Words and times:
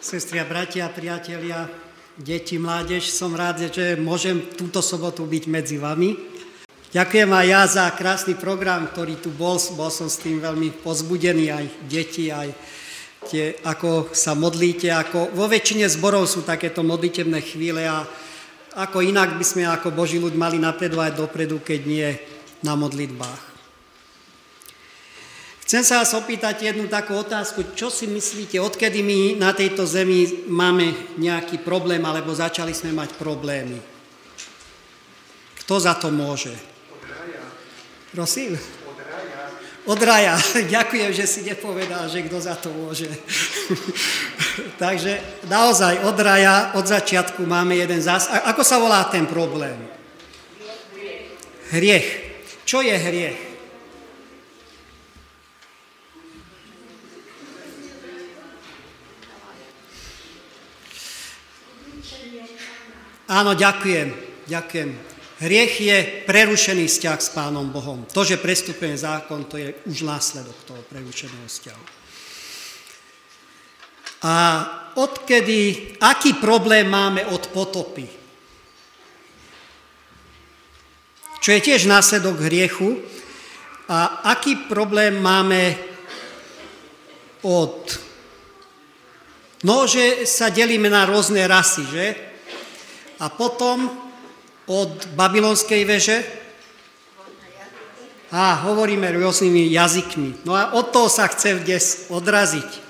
Sestri 0.00 0.40
a 0.40 0.48
bratia, 0.48 0.88
priatelia, 0.88 1.68
deti, 2.16 2.56
mládež, 2.56 3.12
som 3.12 3.36
rád, 3.36 3.68
že 3.68 4.00
môžem 4.00 4.48
túto 4.56 4.80
sobotu 4.80 5.28
byť 5.28 5.44
medzi 5.44 5.76
vami. 5.76 6.16
Ďakujem 6.88 7.28
aj 7.28 7.44
ja 7.44 7.62
za 7.68 7.84
krásny 7.92 8.32
program, 8.32 8.88
ktorý 8.88 9.20
tu 9.20 9.28
bol. 9.28 9.60
Bol 9.76 9.92
som 9.92 10.08
s 10.08 10.16
tým 10.24 10.40
veľmi 10.40 10.80
pozbudený, 10.80 11.52
aj 11.52 11.66
deti, 11.84 12.32
aj 12.32 12.48
tie, 13.28 13.60
ako 13.60 14.08
sa 14.16 14.32
modlíte. 14.32 14.88
Ako, 14.88 15.36
vo 15.36 15.44
väčšine 15.44 15.84
zborov 15.92 16.32
sú 16.32 16.48
takéto 16.48 16.80
modlitebné 16.80 17.44
chvíle 17.44 17.84
a 17.84 18.00
ako 18.80 19.04
inak 19.04 19.36
by 19.36 19.44
sme 19.44 19.68
ako 19.68 19.92
Boží 19.92 20.16
ľud 20.16 20.32
mali 20.32 20.56
napredovať 20.56 21.12
dopredu, 21.12 21.60
keď 21.60 21.80
nie 21.84 22.08
na 22.64 22.72
modlitbách. 22.72 23.49
Chcem 25.70 25.86
sa 25.86 26.02
vás 26.02 26.10
opýtať 26.18 26.66
jednu 26.66 26.90
takú 26.90 27.14
otázku. 27.14 27.62
Čo 27.78 27.94
si 27.94 28.10
myslíte, 28.10 28.58
odkedy 28.58 29.06
my 29.06 29.38
na 29.38 29.54
tejto 29.54 29.86
zemi 29.86 30.26
máme 30.50 31.14
nejaký 31.14 31.62
problém, 31.62 32.02
alebo 32.02 32.34
začali 32.34 32.74
sme 32.74 32.90
mať 32.90 33.14
problémy? 33.14 33.78
Kto 35.62 35.74
za 35.78 35.94
to 35.94 36.10
môže? 36.10 36.50
Prosím? 38.10 38.58
Od 39.86 40.00
raja. 40.02 40.34
Ďakujem, 40.74 41.14
že 41.14 41.30
si 41.30 41.46
nepovedal, 41.46 42.10
že 42.10 42.26
kto 42.26 42.42
za 42.42 42.58
to 42.58 42.74
môže. 42.74 43.06
Takže 44.82 45.46
naozaj 45.46 46.02
od 46.02 46.18
raja, 46.18 46.74
od 46.74 46.82
začiatku 46.82 47.46
máme 47.46 47.78
jeden 47.78 48.02
zás. 48.02 48.26
Ako 48.26 48.66
sa 48.66 48.82
volá 48.82 49.06
ten 49.06 49.22
problém? 49.22 49.78
Hriech. 51.70 52.26
Čo 52.66 52.82
je 52.82 52.98
hriech? 52.98 53.49
Áno, 63.30 63.54
ďakujem, 63.54 64.08
ďakujem. 64.50 64.90
Hriech 65.40 65.74
je 65.80 65.98
prerušený 66.28 66.84
vzťah 66.84 67.18
s 67.22 67.30
Pánom 67.32 67.72
Bohom. 67.72 68.04
To, 68.12 68.20
že 68.26 68.36
prestupuje 68.36 68.92
zákon, 68.92 69.48
to 69.48 69.56
je 69.56 69.72
už 69.88 70.04
následok 70.04 70.58
toho 70.68 70.82
prerušeného 70.84 71.46
vzťahu. 71.48 71.84
A 74.20 74.34
odkedy, 75.00 75.96
aký 75.96 76.36
problém 76.36 76.84
máme 76.84 77.24
od 77.32 77.48
potopy? 77.48 78.04
Čo 81.40 81.56
je 81.56 81.60
tiež 81.64 81.88
následok 81.88 82.36
hriechu. 82.44 83.00
A 83.88 84.28
aký 84.28 84.68
problém 84.68 85.18
máme 85.18 85.74
od... 87.42 88.09
No, 89.60 89.84
že 89.84 90.24
sa 90.24 90.48
delíme 90.48 90.88
na 90.88 91.04
rôzne 91.04 91.44
rasy, 91.44 91.84
že? 91.84 92.06
A 93.20 93.28
potom 93.28 93.92
od 94.64 94.92
babylonskej 95.12 95.82
veže 95.84 96.18
a 98.30 98.54
hovoríme 98.62 99.10
rôznymi 99.10 99.74
jazykmi. 99.74 100.46
No 100.46 100.54
a 100.54 100.72
od 100.78 100.94
toho 100.94 101.10
sa 101.10 101.26
chce 101.26 101.60
dnes 101.66 102.06
odraziť. 102.08 102.70
E, 102.70 102.80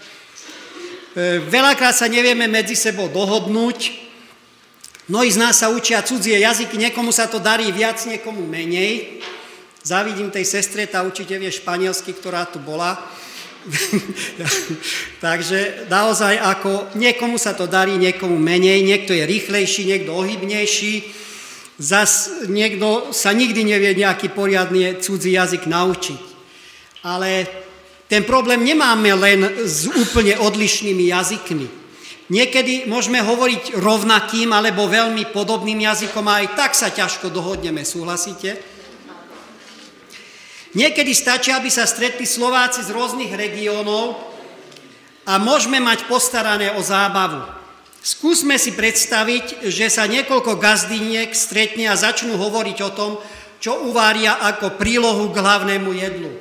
veľakrát 1.49 1.97
sa 1.97 2.07
nevieme 2.07 2.45
medzi 2.45 2.77
sebou 2.77 3.09
dohodnúť. 3.09 3.99
Mnohí 5.11 5.33
z 5.33 5.41
nás 5.41 5.59
sa 5.59 5.73
učia 5.73 6.07
cudzie 6.07 6.39
jazyky, 6.39 6.79
niekomu 6.79 7.11
sa 7.11 7.27
to 7.27 7.43
darí 7.43 7.73
viac, 7.73 7.99
niekomu 8.05 8.47
menej. 8.47 9.25
Zavidím 9.81 10.29
tej 10.29 10.45
sestre, 10.45 10.85
tá 10.87 11.03
určite 11.03 11.35
vie 11.41 11.51
španielsky, 11.51 12.15
ktorá 12.15 12.45
tu 12.47 12.61
bola. 12.61 13.01
Takže 15.25 15.91
naozaj 15.93 16.41
ako 16.41 16.97
niekomu 16.97 17.37
sa 17.37 17.53
to 17.53 17.69
darí, 17.69 18.01
niekomu 18.01 18.41
menej, 18.41 18.81
niekto 18.81 19.13
je 19.13 19.25
rýchlejší, 19.29 19.85
niekto 19.85 20.17
ohybnejší, 20.17 21.05
zas 21.81 22.45
niekto 22.49 23.13
sa 23.13 23.33
nikdy 23.33 23.65
nevie 23.65 23.97
nejaký 23.97 24.33
poriadny 24.33 25.01
cudzí 25.01 25.37
jazyk 25.37 25.69
naučiť. 25.69 26.23
Ale 27.05 27.49
ten 28.09 28.25
problém 28.29 28.61
nemáme 28.61 29.13
len 29.17 29.41
s 29.65 29.89
úplne 29.89 30.37
odlišnými 30.37 31.09
jazykmi. 31.09 31.67
Niekedy 32.31 32.87
môžeme 32.87 33.19
hovoriť 33.19 33.75
rovnakým 33.75 34.55
alebo 34.55 34.87
veľmi 34.87 35.35
podobným 35.35 35.83
jazykom 35.83 36.23
a 36.31 36.45
aj 36.45 36.47
tak 36.55 36.73
sa 36.79 36.95
ťažko 36.95 37.27
dohodneme, 37.33 37.83
súhlasíte? 37.83 38.70
Niekedy 40.71 41.11
stačí, 41.11 41.51
aby 41.51 41.67
sa 41.67 41.83
stretli 41.83 42.23
Slováci 42.23 42.87
z 42.87 42.95
rôznych 42.95 43.35
regiónov 43.35 44.15
a 45.27 45.35
môžeme 45.43 45.83
mať 45.83 46.07
postarané 46.07 46.71
o 46.79 46.83
zábavu. 46.83 47.43
Skúsme 48.01 48.57
si 48.57 48.73
predstaviť, 48.73 49.67
že 49.67 49.91
sa 49.91 50.07
niekoľko 50.07 50.57
gazdiniek 50.57 51.35
stretne 51.35 51.91
a 51.91 51.99
začnú 51.99 52.39
hovoriť 52.39 52.79
o 52.87 52.91
tom, 52.95 53.13
čo 53.61 53.85
uvária 53.91 54.41
ako 54.41 54.79
prílohu 54.81 55.29
k 55.29 55.37
hlavnému 55.37 55.91
jedlu. 55.93 56.33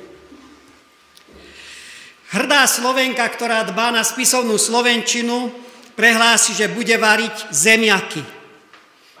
Hrdá 2.30 2.64
Slovenka, 2.70 3.26
ktorá 3.26 3.66
dbá 3.66 3.90
na 3.90 4.06
spisovnú 4.06 4.54
Slovenčinu, 4.56 5.50
prehlási, 5.98 6.54
že 6.54 6.70
bude 6.70 6.94
variť 6.94 7.50
zemiaky. 7.50 8.22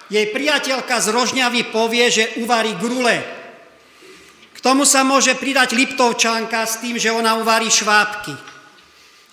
Jej 0.06 0.26
priateľka 0.30 1.02
z 1.02 1.06
Rožňavy 1.10 1.74
povie, 1.74 2.06
že 2.08 2.38
uvarí 2.40 2.78
grule, 2.78 3.39
tomu 4.70 4.86
sa 4.86 5.02
môže 5.02 5.34
pridať 5.34 5.74
Liptovčanka 5.74 6.62
s 6.62 6.78
tým, 6.78 6.94
že 6.94 7.10
ona 7.10 7.34
uvarí 7.42 7.66
švábky. 7.66 8.30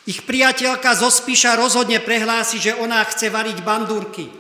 Ich 0.09 0.25
priateľka 0.25 0.97
zo 0.97 1.13
Spíša 1.13 1.53
rozhodne 1.53 2.01
prehlási, 2.01 2.57
že 2.57 2.73
ona 2.73 3.05
chce 3.05 3.29
variť 3.29 3.61
bandúrky. 3.61 4.33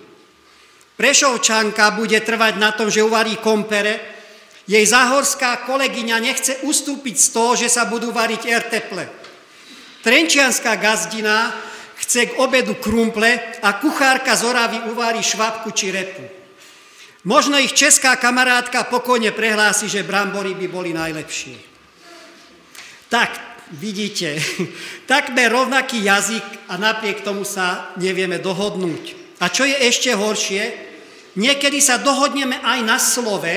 Prešovčanka 0.97 1.93
bude 1.93 2.17
trvať 2.17 2.57
na 2.57 2.73
tom, 2.73 2.89
že 2.89 3.05
uvarí 3.05 3.37
kompere. 3.37 4.01
Jej 4.65 4.89
zahorská 4.89 5.69
kolegyňa 5.69 6.17
nechce 6.17 6.65
ustúpiť 6.65 7.13
z 7.13 7.27
toho, 7.29 7.53
že 7.53 7.69
sa 7.69 7.85
budú 7.85 8.09
variť 8.09 8.49
erteple. 8.49 9.05
Trenčianská 10.01 10.81
gazdina 10.81 11.53
chce 12.01 12.33
k 12.33 12.41
obedu 12.41 12.73
krumple 12.81 13.37
a 13.61 13.77
kuchárka 13.77 14.33
z 14.33 14.49
Oravy 14.49 14.81
uvarí 14.89 15.21
švabku 15.21 15.69
či 15.77 15.93
repu. 15.93 16.36
Možno 17.25 17.57
ich 17.57 17.73
česká 17.73 18.13
kamarátka 18.19 18.85
pokojne 18.85 19.33
prehlási, 19.33 19.89
že 19.89 20.05
brambory 20.05 20.53
by 20.53 20.67
boli 20.69 20.91
najlepšie. 20.93 21.57
Tak, 23.09 23.31
vidíte, 23.73 24.37
takmer 25.11 25.49
rovnaký 25.49 26.03
jazyk 26.03 26.69
a 26.69 26.77
napriek 26.77 27.25
tomu 27.25 27.47
sa 27.47 27.95
nevieme 27.97 28.37
dohodnúť. 28.37 29.37
A 29.41 29.49
čo 29.49 29.65
je 29.65 29.77
ešte 29.77 30.13
horšie, 30.13 30.63
niekedy 31.37 31.79
sa 31.81 32.01
dohodneme 32.01 32.57
aj 32.61 32.79
na 32.85 32.97
slove, 32.97 33.55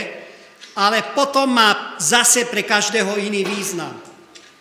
ale 0.76 0.98
potom 1.16 1.50
má 1.50 1.96
zase 1.98 2.46
pre 2.46 2.62
každého 2.62 3.18
iný 3.18 3.42
význam. 3.42 3.92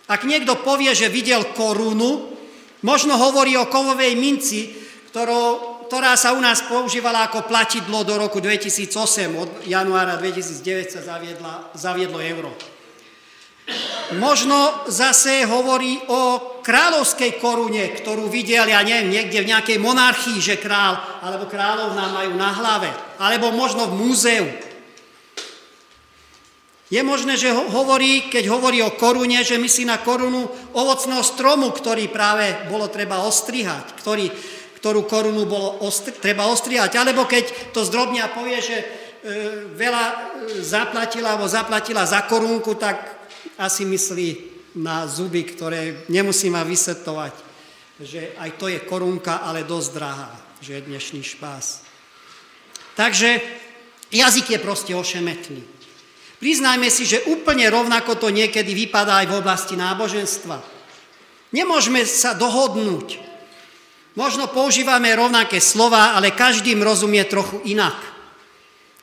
Ak 0.10 0.26
niekto 0.26 0.58
povie, 0.66 0.90
že 0.98 1.12
videl 1.12 1.54
korunu, 1.54 2.34
možno 2.81 3.14
hovorí 3.14 3.54
o 3.60 3.70
kovovej 3.70 4.18
minci, 4.18 4.74
ktorou 5.14 5.69
ktorá 5.90 6.14
sa 6.14 6.38
u 6.38 6.40
nás 6.40 6.62
používala 6.70 7.26
ako 7.26 7.50
platidlo 7.50 8.06
do 8.06 8.14
roku 8.14 8.38
2008. 8.38 8.94
Od 9.34 9.50
januára 9.66 10.22
2009 10.22 10.86
sa 10.94 11.02
zaviedla, 11.02 11.74
zaviedlo 11.74 12.22
euro. 12.22 12.54
Možno 14.22 14.86
zase 14.86 15.50
hovorí 15.50 15.98
o 16.06 16.62
kráľovskej 16.62 17.42
korune, 17.42 17.90
ktorú 17.98 18.30
videl, 18.30 18.70
ja 18.70 18.86
neviem, 18.86 19.18
niekde 19.18 19.42
v 19.42 19.50
nejakej 19.50 19.78
monarchii, 19.82 20.38
že 20.38 20.62
král 20.62 20.94
alebo 21.26 21.50
kráľovná 21.50 22.06
majú 22.14 22.38
na 22.38 22.54
hlave. 22.54 22.90
Alebo 23.18 23.50
možno 23.50 23.90
v 23.90 23.98
múzeu. 23.98 24.46
Je 26.90 27.02
možné, 27.02 27.38
že 27.38 27.54
hovorí, 27.54 28.30
keď 28.30 28.50
hovorí 28.50 28.82
o 28.86 28.94
korune, 28.94 29.42
že 29.42 29.62
myslí 29.62 29.90
na 29.90 30.02
korunu 30.02 30.50
ovocného 30.74 31.22
stromu, 31.22 31.74
ktorý 31.74 32.10
práve 32.10 32.50
bolo 32.70 32.90
treba 32.90 33.26
ostrihať, 33.26 33.94
ktorý 34.02 34.30
ktorú 34.80 35.04
korunu 35.04 35.44
bolo 35.44 35.84
ostri- 35.84 36.16
treba 36.16 36.48
ostrihať. 36.48 36.96
Alebo 36.96 37.28
keď 37.28 37.76
to 37.76 37.84
zdrobnia 37.84 38.31
povie, 38.31 38.64
že 38.64 38.78
e, 38.80 38.86
veľa 39.76 40.06
e, 40.08 40.16
zaplatila 40.64 41.36
alebo 41.36 41.52
zaplatila 41.52 42.08
za 42.08 42.24
korunku, 42.24 42.80
tak 42.80 43.20
asi 43.60 43.84
myslí 43.84 44.30
na 44.80 45.04
zuby, 45.04 45.44
ktoré 45.44 46.08
nemusí 46.08 46.48
ma 46.48 46.64
vysvetovať, 46.64 47.34
že 48.00 48.40
aj 48.40 48.50
to 48.56 48.72
je 48.72 48.80
korunka, 48.88 49.44
ale 49.44 49.68
dosť 49.68 49.90
drahá, 49.92 50.31
že 50.64 50.80
je 50.80 50.88
dnešný 50.88 51.22
špás. 51.25 51.84
Takže 52.96 53.44
jazyk 54.12 54.56
je 54.56 54.60
proste 54.64 54.92
ošemetný. 54.96 55.62
Priznajme 56.40 56.88
si, 56.88 57.04
že 57.04 57.28
úplne 57.28 57.68
rovnako 57.68 58.16
to 58.16 58.32
niekedy 58.32 58.72
vypadá 58.72 59.24
aj 59.24 59.28
v 59.28 59.38
oblasti 59.44 59.75
náboženstva. 59.75 60.64
Nemôžeme 61.52 62.08
sa 62.08 62.32
dohodnúť, 62.32 63.29
Možno 64.19 64.51
používame 64.51 65.16
rovnaké 65.16 65.63
slova, 65.63 66.19
ale 66.19 66.36
každým 66.36 66.83
rozumie 66.83 67.24
trochu 67.24 67.63
inak. 67.63 67.95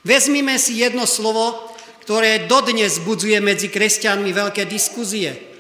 Vezmime 0.05 0.61
si 0.61 0.77
jedno 0.77 1.09
slovo, 1.09 1.73
ktoré 2.05 2.45
dodnes 2.45 3.01
budzuje 3.01 3.41
medzi 3.41 3.73
kresťanmi 3.73 4.29
veľké 4.29 4.69
diskuzie. 4.69 5.57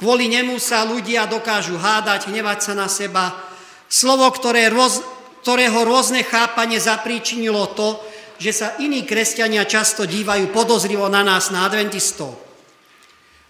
Kvôli 0.00 0.32
nemu 0.32 0.56
sa 0.56 0.88
ľudia 0.88 1.28
dokážu 1.28 1.76
hádať, 1.76 2.32
hnevať 2.32 2.58
sa 2.64 2.72
na 2.72 2.88
seba, 2.88 3.48
Slovo, 3.88 4.28
ktoré 4.28 4.68
roz, 4.68 5.00
ktorého 5.42 5.80
rôzne 5.88 6.20
chápanie 6.20 6.76
zapríčinilo 6.76 7.72
to, 7.72 7.96
že 8.36 8.52
sa 8.52 8.68
iní 8.78 9.02
kresťania 9.02 9.64
často 9.64 10.04
dívajú 10.04 10.52
podozrivo 10.52 11.08
na 11.08 11.24
nás, 11.24 11.48
na 11.48 11.64
adventistov. 11.64 12.36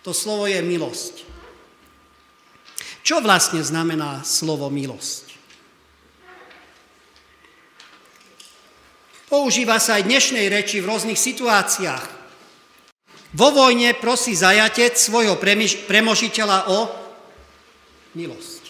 To 0.06 0.14
slovo 0.14 0.46
je 0.46 0.62
milosť. 0.62 1.26
Čo 3.02 3.18
vlastne 3.20 3.60
znamená 3.60 4.22
slovo 4.22 4.70
milosť? 4.70 5.27
Používa 9.28 9.76
sa 9.76 10.00
aj 10.00 10.08
dnešnej 10.08 10.48
reči 10.48 10.80
v 10.80 10.88
rôznych 10.88 11.20
situáciách. 11.20 12.04
Vo 13.36 13.52
vojne 13.52 13.92
prosí 13.92 14.32
zajatec 14.32 14.96
svojho 14.96 15.36
premožiteľa 15.84 16.72
o 16.72 16.88
milosť. 18.16 18.64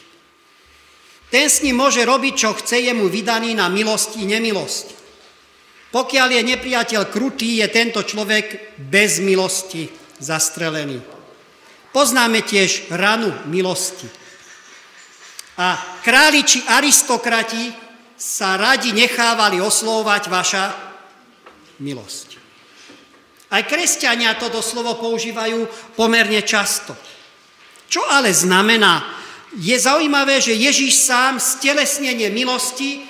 Ten 1.31 1.47
s 1.47 1.63
ním 1.63 1.79
môže 1.79 2.03
robiť, 2.03 2.35
čo 2.35 2.59
chce, 2.59 2.91
jemu 2.91 3.07
vydaný 3.07 3.55
na 3.55 3.71
milosti 3.71 4.27
nemilosť. 4.27 4.87
Pokiaľ 5.95 6.29
je 6.35 6.43
nepriateľ 6.51 7.03
krutý, 7.07 7.63
je 7.63 7.67
tento 7.71 8.03
človek 8.03 8.77
bez 8.83 9.23
milosti 9.23 9.87
zastrelený. 10.19 10.99
Poznáme 11.95 12.43
tiež 12.43 12.91
ranu 12.99 13.31
milosti. 13.47 14.11
A 15.63 15.79
králi 16.03 16.43
či 16.43 16.67
aristokrati 16.67 17.88
sa 18.19 18.59
radi 18.59 18.91
nechávali 18.91 19.63
oslovovať 19.63 20.23
vaša 20.27 20.65
milosť. 21.79 22.29
Aj 23.49 23.63
kresťania 23.65 24.37
toto 24.37 24.61
slovo 24.61 24.99
používajú 24.99 25.65
pomerne 25.97 26.43
často. 26.45 26.93
Čo 27.89 28.05
ale 28.05 28.35
znamená? 28.35 29.07
Je 29.57 29.73
zaujímavé, 29.73 30.45
že 30.45 30.53
Ježíš 30.53 31.09
sám 31.09 31.41
stelesnenie 31.41 32.29
milosti 32.29 33.01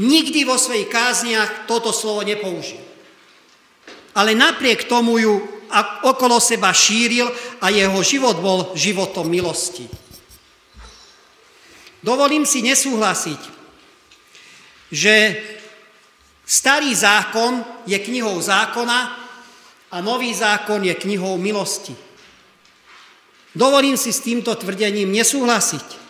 nikdy 0.00 0.48
vo 0.48 0.56
svojich 0.56 0.88
kázniach 0.88 1.68
toto 1.68 1.92
slovo 1.92 2.24
nepoužil. 2.24 2.80
Ale 4.16 4.32
napriek 4.32 4.88
tomu 4.88 5.20
ju 5.20 5.34
okolo 6.04 6.40
seba 6.40 6.72
šíril 6.72 7.28
a 7.60 7.68
jeho 7.68 8.00
život 8.00 8.40
bol 8.40 8.72
životom 8.72 9.28
milosti. 9.28 9.84
Dovolím 12.00 12.48
si 12.48 12.64
nesúhlasiť, 12.64 13.61
že 14.92 15.40
starý 16.44 16.92
zákon 16.92 17.64
je 17.88 17.96
knihou 17.96 18.36
zákona 18.36 18.98
a 19.88 19.96
nový 20.04 20.36
zákon 20.36 20.84
je 20.84 20.92
knihou 20.92 21.40
milosti. 21.40 21.96
Dovolím 23.56 23.96
si 23.96 24.12
s 24.12 24.20
týmto 24.20 24.52
tvrdením 24.56 25.08
nesúhlasiť. 25.12 26.04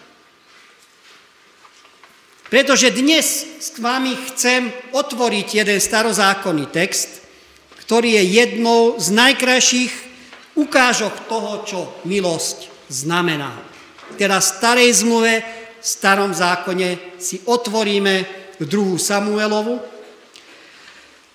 Pretože 2.50 2.92
dnes 2.92 3.26
s 3.58 3.80
vami 3.80 4.12
chcem 4.28 4.68
otvoriť 4.92 5.64
jeden 5.64 5.78
starozákonný 5.80 6.68
text, 6.68 7.24
ktorý 7.80 8.20
je 8.20 8.24
jednou 8.44 9.00
z 9.00 9.08
najkrajších 9.08 9.92
ukážok 10.54 11.32
toho, 11.32 11.52
čo 11.64 11.80
milosť 12.04 12.68
znamená. 12.92 13.56
Teda 14.20 14.36
v 14.36 14.44
starej 14.44 14.90
zmluve, 15.00 15.40
v 15.80 15.86
starom 15.86 16.36
zákone 16.36 17.16
si 17.16 17.40
otvoríme 17.48 18.41
druhú 18.64 18.98
Samuelovu 18.98 19.80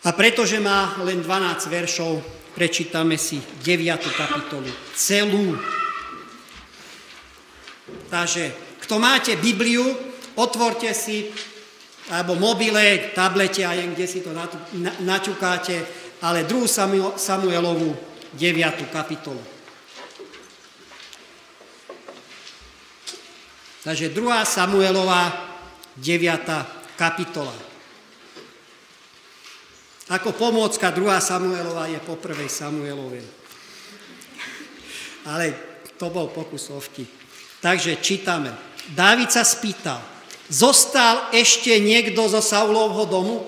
a 0.03 0.09
pretože 0.13 0.61
má 0.61 0.95
len 1.03 1.19
12 1.19 1.67
veršov, 1.67 2.21
prečítame 2.55 3.19
si 3.19 3.41
9. 3.63 3.99
kapitolu, 4.15 4.69
celú. 4.95 5.57
Takže, 8.07 8.51
kto 8.83 8.95
máte 8.99 9.35
Bibliu, 9.35 9.83
otvorte 10.39 10.93
si, 10.95 11.27
alebo 12.13 12.39
mobile, 12.39 13.11
tablete 13.11 13.67
a 13.67 13.75
kde 13.75 14.07
si 14.07 14.23
to 14.23 14.31
naťukáte, 15.03 15.75
ale 16.23 16.47
2 16.47 17.19
Samuelovú 17.19 17.91
9. 18.37 18.93
kapitolu. 18.93 19.57
Takže 23.87 24.11
2. 24.11 24.43
Samuelová 24.43 25.31
9. 25.95 26.76
kapitola. 26.97 27.53
Ako 30.09 30.33
pomôcka 30.33 30.89
2. 30.89 31.03
Samuelová 31.21 31.85
je 31.87 31.99
po 32.01 32.17
1. 32.17 32.49
Samuelovej. 32.49 33.23
Ale 35.29 35.45
to 35.99 36.09
bol 36.09 36.31
pokus 36.33 36.73
o 36.73 36.81
vtip. 36.81 37.11
Takže 37.61 38.01
čítame. 38.01 38.51
Dávid 38.87 39.29
sa 39.29 39.43
spýtal, 39.43 39.99
Zostal 40.47 41.35
ešte 41.35 41.75
niekto 41.83 42.23
zo 42.31 42.39
Saulovho 42.39 43.03
domu? 43.03 43.43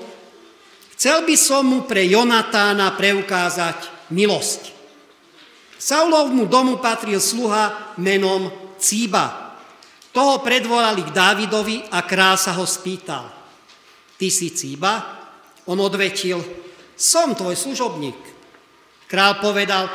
Chcel 1.00 1.24
by 1.24 1.36
som 1.40 1.64
mu 1.64 1.80
pre 1.88 2.04
Jonatána 2.04 2.92
preukázať 3.00 4.12
milosť. 4.12 4.76
Saulovmu 5.80 6.44
domu 6.52 6.84
patril 6.84 7.24
sluha 7.24 7.96
menom 7.96 8.52
Cíba. 8.76 9.56
Toho 10.12 10.44
predvolali 10.44 11.08
k 11.08 11.16
Dávidovi 11.16 11.88
a 11.88 12.04
král 12.04 12.36
sa 12.36 12.52
ho 12.60 12.68
spýtal. 12.68 13.39
Ty 14.20 14.28
si 14.28 14.52
Cíba? 14.52 15.00
On 15.72 15.80
odvetil, 15.80 16.44
som 17.00 17.32
tvoj 17.32 17.56
služobník. 17.56 18.20
Král 19.08 19.40
povedal, 19.40 19.88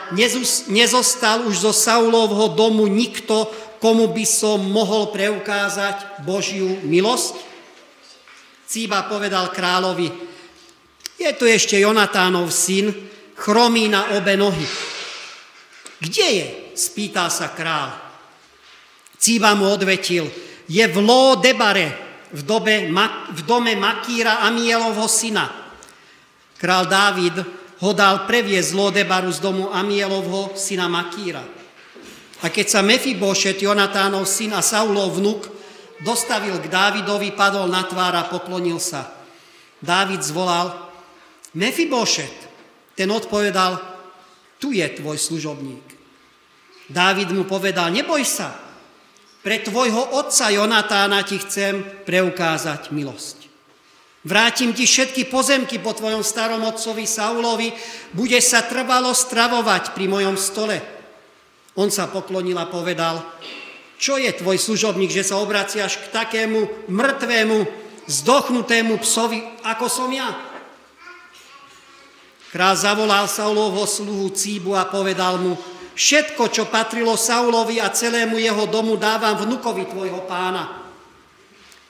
nezostal 0.72 1.44
už 1.44 1.68
zo 1.68 1.72
Saulovho 1.76 2.56
domu 2.56 2.88
nikto, 2.88 3.46
komu 3.78 4.10
by 4.10 4.24
som 4.24 4.64
mohol 4.64 5.12
preukázať 5.12 6.24
Božiu 6.24 6.80
milosť? 6.88 7.36
Cíba 8.64 9.04
povedal 9.06 9.52
kráľovi, 9.52 10.08
je 11.20 11.30
tu 11.36 11.44
ešte 11.46 11.78
Jonatánov 11.78 12.50
syn, 12.50 12.90
chromí 13.38 13.86
na 13.92 14.16
obe 14.16 14.34
nohy. 14.34 14.66
Kde 16.00 16.26
je? 16.32 16.46
spýtal 16.74 17.30
sa 17.30 17.54
král. 17.54 17.94
Cíba 19.14 19.54
mu 19.54 19.70
odvetil, 19.70 20.26
je 20.66 20.84
v 20.90 20.96
Ló 20.98 21.38
Debare, 21.38 22.13
v, 22.34 22.42
dobe, 22.42 22.90
v 23.30 23.40
dome 23.46 23.78
Makíra 23.78 24.42
Amielovho 24.42 25.06
syna. 25.06 25.46
Král 26.58 26.90
Dávid 26.90 27.38
ho 27.78 27.90
dal 27.94 28.26
previesť 28.26 28.74
Lodebaru 28.74 29.30
z 29.30 29.38
domu 29.38 29.70
Amielovho 29.70 30.58
syna 30.58 30.90
Makíra. 30.90 31.46
A 32.42 32.50
keď 32.50 32.66
sa 32.68 32.80
Mefibošet, 32.82 33.62
Jonatánov 33.62 34.26
syn 34.26 34.52
a 34.52 34.60
Saulov 34.60 35.16
vnuk, 35.16 35.46
dostavil 36.02 36.58
k 36.58 36.66
Dávidovi, 36.66 37.32
padol 37.32 37.70
na 37.70 37.86
tvár 37.86 38.18
a 38.18 38.28
poklonil 38.28 38.82
sa. 38.82 39.14
Dávid 39.78 40.20
zvolal, 40.20 40.74
Mefibošet. 41.54 42.50
Ten 42.98 43.10
odpovedal, 43.10 43.78
tu 44.58 44.74
je 44.74 44.86
tvoj 44.86 45.18
služobník. 45.18 45.86
Dávid 46.90 47.32
mu 47.32 47.48
povedal, 47.48 47.90
neboj 47.94 48.22
sa, 48.26 48.63
pre 49.44 49.60
tvojho 49.60 50.16
otca 50.16 50.48
Jonatána 50.48 51.20
ti 51.20 51.36
chcem 51.36 51.84
preukázať 52.08 52.88
milosť. 52.96 53.44
Vrátim 54.24 54.72
ti 54.72 54.88
všetky 54.88 55.28
pozemky 55.28 55.76
po 55.84 55.92
tvojom 55.92 56.24
starom 56.24 56.64
otcovi 56.64 57.04
Saulovi, 57.04 57.68
budeš 58.16 58.56
sa 58.56 58.64
trvalo 58.64 59.12
stravovať 59.12 59.92
pri 59.92 60.08
mojom 60.08 60.40
stole. 60.40 60.80
On 61.76 61.92
sa 61.92 62.08
poklonil 62.08 62.56
a 62.56 62.64
povedal, 62.64 63.20
čo 64.00 64.16
je 64.16 64.32
tvoj 64.32 64.56
služobník, 64.56 65.12
že 65.12 65.28
sa 65.28 65.36
obraciaš 65.36 66.00
k 66.00 66.06
takému 66.08 66.88
mŕtvemu, 66.88 67.58
zdochnutému 68.08 68.96
psovi, 69.04 69.44
ako 69.60 69.86
som 69.92 70.08
ja? 70.08 70.32
Král 72.48 72.80
zavolal 72.80 73.28
Saulovho 73.28 73.84
sluhu 73.84 74.32
Cíbu 74.32 74.72
a 74.72 74.88
povedal 74.88 75.36
mu, 75.36 75.58
všetko, 75.94 76.50
čo 76.50 76.66
patrilo 76.68 77.14
Saulovi 77.14 77.78
a 77.78 77.90
celému 77.90 78.38
jeho 78.38 78.66
domu, 78.66 78.98
dávam 78.98 79.38
vnukovi 79.38 79.86
tvojho 79.86 80.26
pána. 80.26 80.84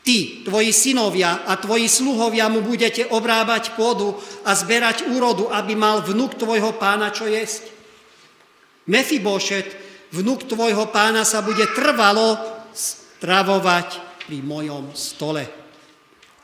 Ty, 0.04 0.44
tvoji 0.44 0.68
synovia 0.68 1.49
a 1.49 1.56
tvoji 1.56 1.88
sluhovia 1.88 2.52
mu 2.52 2.61
budete 2.61 3.08
obrábať 3.08 3.73
pôdu 3.73 4.12
a 4.44 4.52
zberať 4.52 5.08
úrodu, 5.08 5.49
aby 5.49 5.73
mal 5.73 6.04
vnuk 6.04 6.37
tvojho 6.37 6.76
pána 6.76 7.08
čo 7.08 7.25
jesť. 7.25 7.73
Mefibošet, 8.84 9.73
vnuk 10.12 10.44
tvojho 10.44 10.92
pána, 10.92 11.25
sa 11.25 11.40
bude 11.40 11.64
trvalo 11.73 12.37
stravovať 12.76 13.88
pri 14.28 14.44
mojom 14.44 14.92
stole. 14.92 15.49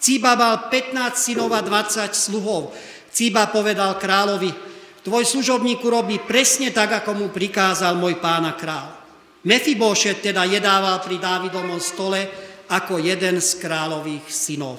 Cíba 0.01 0.33
mal 0.41 0.73
15 0.73 0.97
synov 1.21 1.53
a 1.53 1.61
20 1.61 2.17
sluhov. 2.17 2.73
Cíba 3.13 3.53
povedal 3.53 4.01
kráľovi, 4.01 4.70
tvoj 5.07 5.25
služobníku 5.25 5.87
robí 5.87 6.21
presne 6.23 6.73
tak, 6.75 7.05
ako 7.05 7.17
mu 7.17 7.27
prikázal 7.29 7.97
môj 7.97 8.21
pána 8.21 8.57
král. 8.57 8.93
Mefibošet 9.47 10.21
teda 10.21 10.45
jedával 10.45 11.01
pri 11.01 11.17
Dávidovom 11.17 11.81
stole 11.81 12.29
ako 12.69 13.01
jeden 13.01 13.41
z 13.41 13.51
kráľových 13.57 14.29
synov. 14.29 14.77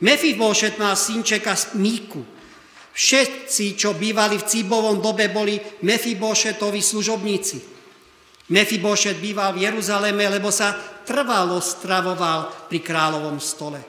Mefibošet 0.00 0.76
mal 0.76 0.96
synčeka 0.96 1.56
Míku, 1.76 2.40
Všetci, 2.90 3.78
čo 3.78 3.94
bývali 3.94 4.36
v 4.36 4.44
Cíbovom 4.44 4.98
dobe, 4.98 5.30
boli 5.30 5.56
Mefibošetovi 5.56 6.82
služobníci. 6.82 7.58
Mefibošet 8.50 9.22
býval 9.22 9.54
v 9.54 9.70
Jeruzaleme, 9.70 10.26
lebo 10.26 10.50
sa 10.50 10.74
trvalo 11.06 11.62
stravoval 11.62 12.66
pri 12.66 12.82
kráľovom 12.82 13.38
stole. 13.38 13.80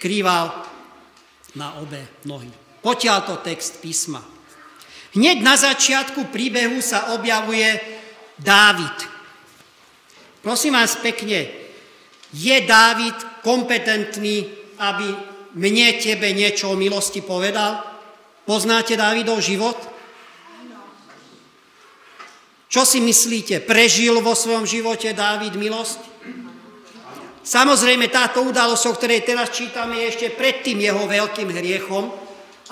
Krýval 0.00 0.48
na 1.60 1.76
obe 1.76 2.24
nohy. 2.24 2.48
Potiaľ 2.80 3.18
to 3.28 3.36
text 3.44 3.84
písma. 3.84 4.31
Hneď 5.12 5.44
na 5.44 5.60
začiatku 5.60 6.32
príbehu 6.32 6.80
sa 6.80 7.12
objavuje 7.12 7.68
Dávid. 8.40 8.96
Prosím 10.40 10.72
vás 10.72 10.96
pekne, 10.96 11.52
je 12.32 12.56
Dávid 12.64 13.44
kompetentný, 13.44 14.48
aby 14.80 15.06
mne, 15.52 16.00
tebe 16.00 16.32
niečo 16.32 16.72
o 16.72 16.80
milosti 16.80 17.20
povedal? 17.20 17.84
Poznáte 18.48 18.96
Dávidov 18.96 19.44
život? 19.44 19.76
Čo 22.72 22.88
si 22.88 23.04
myslíte? 23.04 23.60
Prežil 23.68 24.16
vo 24.24 24.32
svojom 24.32 24.64
živote 24.64 25.12
Dávid 25.12 25.60
milosť? 25.60 26.00
Samozrejme, 27.44 28.08
táto 28.08 28.48
udalosť, 28.48 28.84
o 28.88 28.96
ktorej 28.96 29.28
teraz 29.28 29.52
čítame, 29.52 30.00
je 30.00 30.08
ešte 30.08 30.26
pred 30.32 30.64
tým 30.64 30.80
jeho 30.80 31.04
veľkým 31.04 31.52
hriechom, 31.52 32.08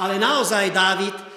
ale 0.00 0.16
naozaj 0.16 0.72
Dávid, 0.72 1.29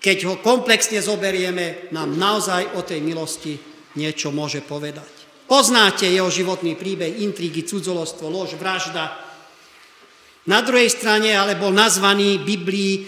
keď 0.00 0.18
ho 0.28 0.34
komplexne 0.38 1.02
zoberieme, 1.02 1.90
nám 1.90 2.14
naozaj 2.14 2.78
o 2.78 2.84
tej 2.86 3.02
milosti 3.02 3.58
niečo 3.96 4.30
môže 4.30 4.62
povedať. 4.62 5.08
Poznáte 5.46 6.10
jeho 6.10 6.26
životný 6.26 6.74
príbeh, 6.74 7.22
intrigy, 7.22 7.62
cudzolostvo, 7.62 8.26
lož, 8.26 8.58
vražda. 8.58 9.14
Na 10.46 10.62
druhej 10.62 10.90
strane 10.90 11.34
ale 11.34 11.58
bol 11.58 11.74
nazvaný 11.74 12.42
Biblii 12.42 13.06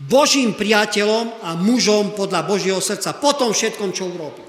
Božím 0.00 0.52
priateľom 0.52 1.44
a 1.44 1.56
mužom 1.56 2.12
podľa 2.12 2.44
Božieho 2.44 2.80
srdca. 2.82 3.16
Po 3.16 3.32
tom 3.32 3.56
všetkom, 3.56 3.90
čo 3.96 4.10
urobil. 4.10 4.44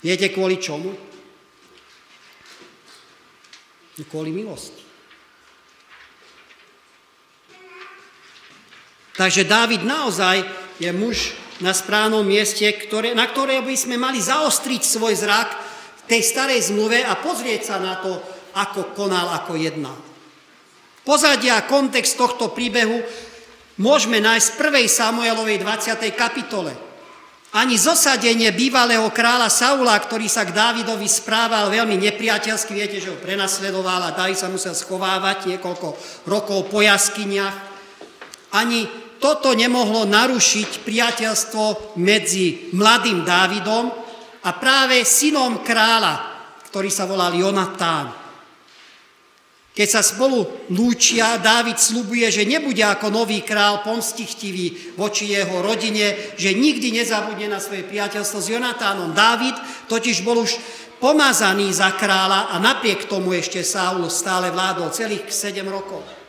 Viete 0.00 0.32
kvôli 0.32 0.56
čomu? 0.56 0.96
Kvôli 4.00 4.32
milosti. 4.32 4.79
Takže 9.20 9.44
Dávid 9.44 9.84
naozaj 9.84 10.40
je 10.80 10.88
muž 10.96 11.36
na 11.60 11.76
správnom 11.76 12.24
mieste, 12.24 12.64
ktoré, 12.64 13.12
na 13.12 13.28
ktoré 13.28 13.60
by 13.60 13.76
sme 13.76 14.00
mali 14.00 14.16
zaostriť 14.16 14.80
svoj 14.80 15.12
zrak 15.12 15.48
v 15.92 16.02
tej 16.08 16.24
starej 16.24 16.72
zmluve 16.72 17.04
a 17.04 17.20
pozrieť 17.20 17.68
sa 17.68 17.76
na 17.76 18.00
to, 18.00 18.16
ako 18.56 18.96
konal, 18.96 19.28
ako 19.36 19.60
jednal. 19.60 19.92
Pozadia 21.04 21.60
a 21.60 21.68
kontext 21.68 22.16
tohto 22.16 22.48
príbehu 22.56 23.04
môžeme 23.76 24.24
nájsť 24.24 24.48
v 24.56 24.88
1. 24.88 24.88
Samuelovej 24.88 25.60
20. 25.68 26.00
kapitole. 26.16 26.72
Ani 27.52 27.76
zosadenie 27.76 28.48
bývalého 28.56 29.04
kráľa 29.12 29.52
Saula, 29.52 30.00
ktorý 30.00 30.32
sa 30.32 30.48
k 30.48 30.56
Dávidovi 30.56 31.04
správal 31.04 31.68
veľmi 31.68 31.98
nepriateľsky, 32.08 32.72
viete, 32.72 32.96
že 33.02 33.12
ho 33.12 33.20
prenasledoval 33.20 34.00
a 34.00 34.16
Dávid 34.16 34.40
sa 34.40 34.48
musel 34.48 34.72
schovávať 34.72 35.50
niekoľko 35.50 35.88
rokov 36.24 36.72
po 36.72 36.80
jaskyniach, 36.80 37.68
ani 38.54 39.09
toto 39.20 39.52
nemohlo 39.52 40.08
narušiť 40.08 40.82
priateľstvo 40.82 41.94
medzi 42.00 42.72
mladým 42.72 43.22
Dávidom 43.22 43.92
a 44.40 44.50
práve 44.56 45.04
synom 45.04 45.60
kráľa, 45.60 46.14
ktorý 46.72 46.88
sa 46.88 47.04
volal 47.04 47.36
Jonatán. 47.36 48.16
Keď 49.70 49.88
sa 49.88 50.02
spolu 50.02 50.68
lúčia, 50.74 51.38
Dávid 51.38 51.78
slubuje, 51.78 52.26
že 52.28 52.48
nebude 52.48 52.82
ako 52.82 53.08
nový 53.12 53.40
král 53.46 53.86
pomstichtivý 53.86 54.96
voči 54.98 55.30
jeho 55.30 55.62
rodine, 55.62 56.34
že 56.34 56.52
nikdy 56.52 56.90
nezabudne 56.90 57.46
na 57.48 57.62
svoje 57.62 57.86
priateľstvo 57.86 58.38
s 58.42 58.50
Jonatánom. 58.50 59.14
Dávid 59.14 59.54
totiž 59.86 60.26
bol 60.26 60.42
už 60.42 60.58
pomazaný 61.00 61.72
za 61.72 61.96
kráľa 61.96 62.52
a 62.52 62.60
napriek 62.60 63.08
tomu 63.08 63.32
ešte 63.32 63.64
Saul 63.64 64.10
stále 64.12 64.52
vládol 64.52 64.92
celých 64.92 65.30
7 65.32 65.64
rokov. 65.64 66.19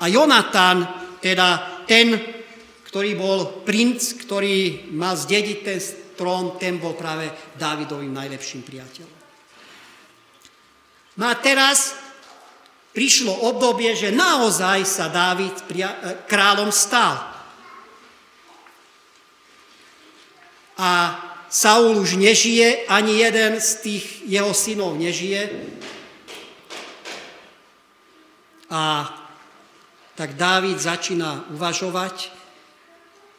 A 0.00 0.04
Jonatán, 0.12 0.84
teda 1.24 1.80
ten, 1.88 2.20
ktorý 2.84 3.16
bol 3.16 3.38
princ, 3.64 4.20
ktorý 4.20 4.88
mal 4.92 5.16
zdediť 5.16 5.58
ten 5.64 5.78
trón, 6.16 6.56
ten 6.60 6.80
bol 6.80 6.96
práve 6.96 7.28
Dávidovým 7.56 8.12
najlepším 8.12 8.64
priateľom. 8.64 9.16
No 11.16 11.24
a 11.32 11.34
teraz 11.40 11.96
prišlo 12.92 13.48
obdobie, 13.48 13.92
že 13.92 14.12
naozaj 14.12 14.84
sa 14.88 15.12
Dávid 15.12 15.56
e, 15.72 15.84
kráľom 16.28 16.72
stal. 16.72 17.20
A 20.76 20.90
Saul 21.48 21.96
už 21.96 22.20
nežije, 22.20 22.84
ani 22.88 23.20
jeden 23.20 23.60
z 23.60 23.70
tých 23.80 24.04
jeho 24.28 24.52
synov 24.52 24.96
nežije. 25.00 25.72
A 28.68 29.08
tak 30.16 30.34
Dávid 30.34 30.80
začína 30.80 31.46
uvažovať, 31.52 32.32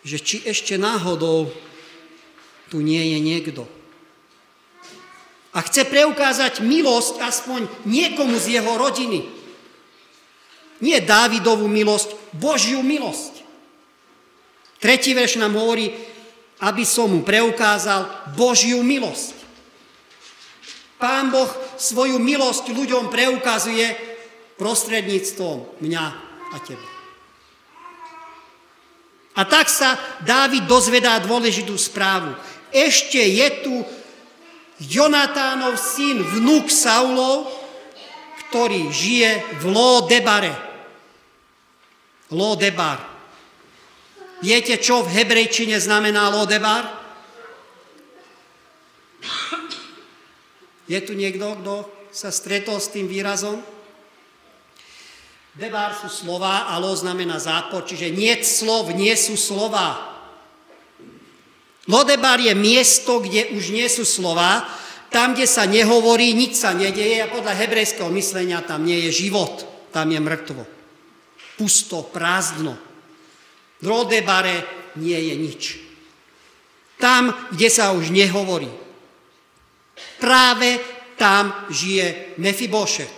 že 0.05 0.21
či 0.21 0.45
ešte 0.45 0.77
náhodou 0.77 1.49
tu 2.69 2.79
nie 2.79 3.17
je 3.17 3.19
niekto, 3.19 3.63
a 5.57 5.59
chce 5.65 5.89
preukázať 5.89 6.61
milosť 6.61 7.17
aspoň 7.17 7.65
niekomu 7.89 8.37
z 8.37 8.61
jeho 8.61 8.73
rodiny. 8.77 9.25
Nie 10.85 11.01
Dávidovú 11.01 11.65
milosť, 11.65 12.13
Božiu 12.37 12.85
milosť. 12.85 13.41
Tretí 14.77 15.17
verš 15.17 15.41
nám 15.41 15.57
hovorí, 15.57 15.89
aby 16.61 16.85
som 16.85 17.09
mu 17.09 17.25
preukázal 17.25 18.29
Božiu 18.37 18.85
milosť. 18.85 19.33
Pán 21.01 21.33
Boh 21.33 21.49
svoju 21.81 22.21
milosť 22.21 22.69
ľuďom 22.69 23.09
preukazuje 23.09 23.97
prostredníctvom 24.61 25.81
mňa 25.81 26.05
a 26.53 26.57
teba. 26.63 26.87
A 29.37 29.45
tak 29.45 29.69
sa 29.69 30.01
Dávid 30.25 30.65
dozvedá 30.65 31.21
dôležitú 31.21 31.77
správu. 31.77 32.33
Ešte 32.73 33.21
je 33.21 33.47
tu 33.61 33.75
Jonatánov 34.81 35.77
syn, 35.77 36.25
vnúk 36.25 36.73
Saulov, 36.73 37.45
ktorý 38.49 38.89
žije 38.89 39.61
v 39.61 39.63
Lodebare. 39.69 40.53
Lodebar. 42.33 42.97
Viete, 44.41 44.77
čo 44.77 45.05
v 45.05 45.13
hebrejčine 45.21 45.77
znamená 45.77 46.29
Lodebar? 46.33 46.85
Je 50.87 50.99
tu 51.03 51.13
niekto, 51.13 51.57
kto 51.61 51.75
sa 52.09 52.33
stretol 52.33 52.81
s 52.81 52.89
tým 52.89 53.05
výrazom? 53.05 53.76
Debar 55.57 55.89
sú 55.97 56.05
slova 56.05 56.69
a 56.69 56.77
znamená 56.93 57.41
zápor, 57.41 57.81
čiže 57.81 58.13
nie 58.13 58.29
slov, 58.45 58.93
nie 58.93 59.17
sú 59.17 59.33
slova. 59.33 60.13
Lodebar 61.89 62.37
je 62.37 62.53
miesto, 62.53 63.17
kde 63.17 63.57
už 63.57 63.73
nie 63.73 63.89
sú 63.89 64.05
slova, 64.05 64.69
tam, 65.09 65.33
kde 65.33 65.49
sa 65.49 65.65
nehovorí, 65.65 66.37
nič 66.37 66.61
sa 66.61 66.77
nedeje 66.77 67.25
a 67.25 67.31
podľa 67.33 67.57
hebrejského 67.57 68.11
myslenia 68.13 68.61
tam 68.61 68.85
nie 68.85 69.09
je 69.09 69.25
život, 69.25 69.65
tam 69.89 70.13
je 70.13 70.19
mŕtvo. 70.21 70.61
Pusto, 71.57 72.05
prázdno. 72.05 72.77
V 73.81 73.85
Lodebare 73.89 74.61
nie 75.01 75.17
je 75.17 75.35
nič. 75.41 75.63
Tam, 77.01 77.33
kde 77.49 77.69
sa 77.73 77.97
už 77.97 78.13
nehovorí. 78.13 78.69
Práve 80.21 80.77
tam 81.17 81.49
žije 81.73 82.37
Mefibošet. 82.37 83.16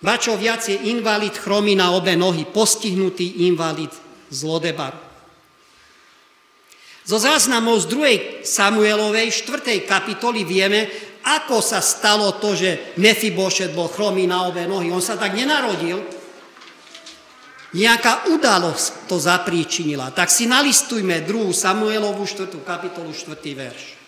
Bačo 0.00 0.32
viac 0.40 0.64
je 0.64 0.88
invalid 0.88 1.36
chromý 1.36 1.76
na 1.76 1.92
obe 1.92 2.16
nohy, 2.16 2.48
postihnutý 2.48 3.44
invalid 3.44 3.92
z 4.32 4.40
Lodebaru. 4.48 4.96
Zo 7.04 7.20
záznamov 7.20 7.84
z 7.84 7.86
2. 8.40 8.46
Samuelovej 8.46 9.28
4. 9.44 9.84
kapitoly 9.84 10.48
vieme, 10.48 10.88
ako 11.20 11.60
sa 11.60 11.84
stalo 11.84 12.40
to, 12.40 12.56
že 12.56 12.96
Mefibošet 12.96 13.76
bol 13.76 13.92
chromý 13.92 14.24
na 14.24 14.48
obe 14.48 14.64
nohy. 14.64 14.88
On 14.88 15.04
sa 15.04 15.20
tak 15.20 15.36
nenarodil. 15.36 16.00
Nejaká 17.76 18.32
udalosť 18.32 19.04
to 19.04 19.20
zapríčinila. 19.20 20.16
Tak 20.16 20.32
si 20.32 20.48
nalistujme 20.48 21.28
2. 21.28 21.52
Samuelovú 21.52 22.24
4. 22.24 22.56
kapitolu 22.64 23.12
4. 23.12 23.36
verš. 23.52 23.99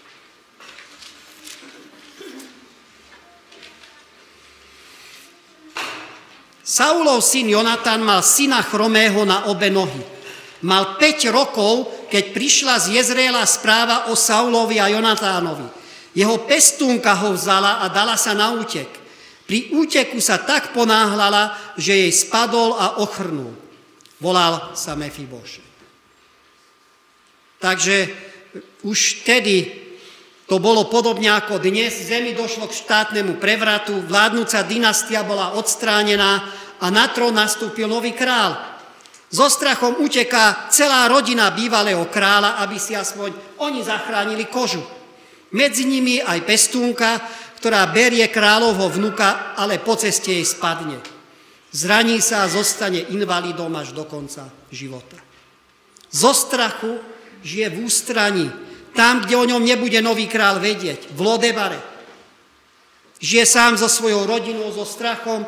Saulov 6.73 7.21
syn 7.21 7.53
Jonatan 7.53 8.01
mal 8.01 8.25
syna 8.25 8.65
chromého 8.65 9.29
na 9.29 9.45
obe 9.53 9.69
nohy. 9.69 10.01
Mal 10.65 10.97
5 10.97 11.29
rokov, 11.29 12.09
keď 12.09 12.33
prišla 12.33 12.75
z 12.81 12.97
Jezreela 12.97 13.45
správa 13.45 14.09
o 14.09 14.17
Saulovi 14.17 14.81
a 14.81 14.89
Jonatánovi. 14.89 15.69
Jeho 16.17 16.49
pestúnka 16.49 17.13
ho 17.13 17.37
vzala 17.37 17.85
a 17.85 17.93
dala 17.93 18.17
sa 18.17 18.33
na 18.33 18.57
útek. 18.57 18.89
Pri 19.45 19.69
úteku 19.77 20.17
sa 20.17 20.41
tak 20.41 20.73
ponáhlala, 20.73 21.77
že 21.77 22.09
jej 22.09 22.13
spadol 22.15 22.73
a 22.81 23.05
ochrnul. 23.05 23.53
Volal 24.17 24.73
sa 24.73 24.97
Mefiboše. 24.97 25.61
Takže 27.61 28.09
už 28.81 29.27
vtedy 29.27 29.82
to 30.53 30.61
bolo 30.61 30.85
podobne 30.85 31.33
ako 31.33 31.57
dnes. 31.57 32.13
Zemi 32.13 32.37
došlo 32.37 32.69
k 32.69 32.77
štátnemu 32.85 33.41
prevratu, 33.41 34.05
vládnúca 34.05 34.61
dynastia 34.69 35.25
bola 35.25 35.57
odstránená 35.57 36.45
a 36.77 36.93
na 36.93 37.09
trón 37.09 37.33
nastúpil 37.33 37.89
nový 37.89 38.13
král. 38.13 38.61
So 39.33 39.49
strachom 39.49 40.05
uteká 40.05 40.69
celá 40.69 41.09
rodina 41.09 41.49
bývalého 41.57 42.05
kráľa, 42.13 42.61
aby 42.61 42.77
si 42.77 42.93
aspoň 42.93 43.33
oni 43.65 43.81
zachránili 43.81 44.45
kožu. 44.53 44.85
Medzi 45.57 45.89
nimi 45.89 46.21
aj 46.21 46.45
pestúnka, 46.45 47.17
ktorá 47.57 47.89
berie 47.89 48.29
kráľovho 48.29 48.93
vnuka, 48.93 49.57
ale 49.57 49.81
po 49.81 49.97
ceste 49.97 50.37
jej 50.37 50.45
spadne. 50.45 51.01
Zraní 51.73 52.21
sa 52.21 52.45
a 52.45 52.53
zostane 52.53 53.09
invalidom 53.09 53.73
až 53.73 53.97
do 53.97 54.05
konca 54.05 54.53
života. 54.69 55.17
Zo 56.13 56.37
strachu 56.37 57.01
žije 57.41 57.73
v 57.73 57.89
ústraní, 57.89 58.53
tam, 58.93 59.25
kde 59.25 59.35
o 59.37 59.49
ňom 59.49 59.65
nebude 59.65 59.99
nový 60.05 60.29
král 60.29 60.61
vedieť, 60.61 61.13
v 61.13 61.21
Lodebare. 61.21 61.81
Žije 63.23 63.45
sám 63.47 63.79
so 63.79 63.89
svojou 63.89 64.27
rodinou, 64.27 64.69
so 64.75 64.85
strachom, 64.85 65.47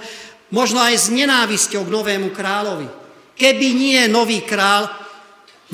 možno 0.54 0.78
aj 0.78 0.94
s 0.94 1.06
nenávisťou 1.10 1.84
k 1.84 1.94
novému 1.94 2.30
kráľovi. 2.30 2.88
Keby 3.34 3.68
nie 3.74 4.00
nový 4.06 4.46
král, 4.46 4.86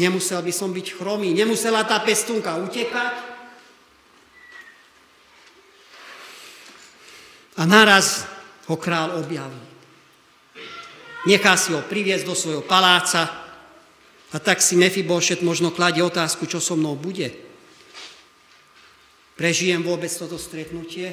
nemusel 0.01 0.41
by 0.41 0.53
som 0.53 0.73
byť 0.73 0.97
chromý, 0.97 1.37
nemusela 1.37 1.85
tá 1.85 2.01
pestúnka 2.01 2.57
utekať. 2.57 3.15
A 7.61 7.63
naraz 7.69 8.25
ho 8.65 8.81
král 8.81 9.21
objaví. 9.21 9.61
Nechá 11.29 11.53
si 11.61 11.77
ho 11.77 11.85
priviesť 11.85 12.25
do 12.25 12.33
svojho 12.33 12.65
paláca 12.65 13.29
a 14.33 14.37
tak 14.41 14.65
si 14.65 14.73
Mefibošet 14.81 15.45
možno 15.45 15.69
kladie 15.69 16.01
otázku, 16.01 16.49
čo 16.49 16.65
so 16.65 16.81
mnou 16.81 16.97
bude. 16.97 17.50
Prežijem 19.41 19.81
vôbec 19.81 20.13
toto 20.13 20.37
stretnutie? 20.37 21.09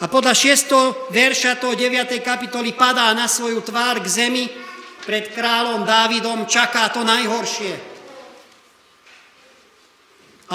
A 0.00 0.08
podľa 0.08 0.32
6. 0.32 1.12
verša 1.12 1.60
toho 1.60 1.76
9. 1.76 2.24
kapitoly 2.24 2.72
padá 2.72 3.12
na 3.12 3.28
svoju 3.28 3.60
tvár 3.60 4.00
k 4.00 4.08
zemi 4.08 4.48
pred 5.04 5.28
kráľom 5.36 5.84
Dávidom, 5.84 6.48
čaká 6.48 6.88
to 6.88 7.04
najhoršie. 7.04 7.76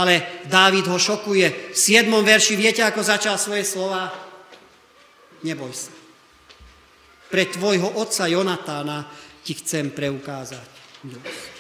Ale 0.02 0.42
Dávid 0.50 0.90
ho 0.90 0.98
šokuje. 0.98 1.74
V 1.74 1.78
7. 1.78 2.10
verši 2.10 2.58
viete, 2.58 2.82
ako 2.82 3.06
začal 3.06 3.38
svoje 3.38 3.70
slova? 3.70 4.10
Neboj 5.46 5.74
sa. 5.78 5.94
Pre 7.30 7.44
tvojho 7.54 8.02
otca 8.02 8.26
Jonatána 8.26 9.06
ti 9.46 9.54
chcem 9.54 9.94
preukázať 9.94 10.70
milosť. 11.06 11.54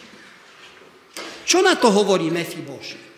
Čo 1.46 1.62
na 1.62 1.78
to 1.78 1.94
hovorí 1.94 2.34
Mefibošet? 2.34 3.10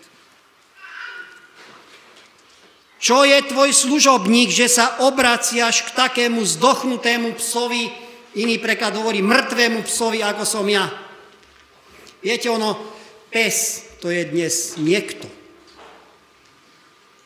Čo 3.02 3.26
je 3.26 3.42
tvoj 3.50 3.74
služobník, 3.74 4.54
že 4.54 4.70
sa 4.70 5.02
obraciaš 5.02 5.90
k 5.90 5.98
takému 5.98 6.46
zdochnutému 6.46 7.34
psovi, 7.42 7.90
iný 8.38 8.62
preklad 8.62 8.94
hovorí 8.94 9.26
mŕtvemu 9.26 9.82
psovi, 9.90 10.22
ako 10.22 10.46
som 10.46 10.70
ja. 10.70 10.86
Viete, 12.22 12.46
ono, 12.54 12.78
pes, 13.34 13.90
to 13.98 14.14
je 14.14 14.22
dnes 14.30 14.78
niekto. 14.78 15.26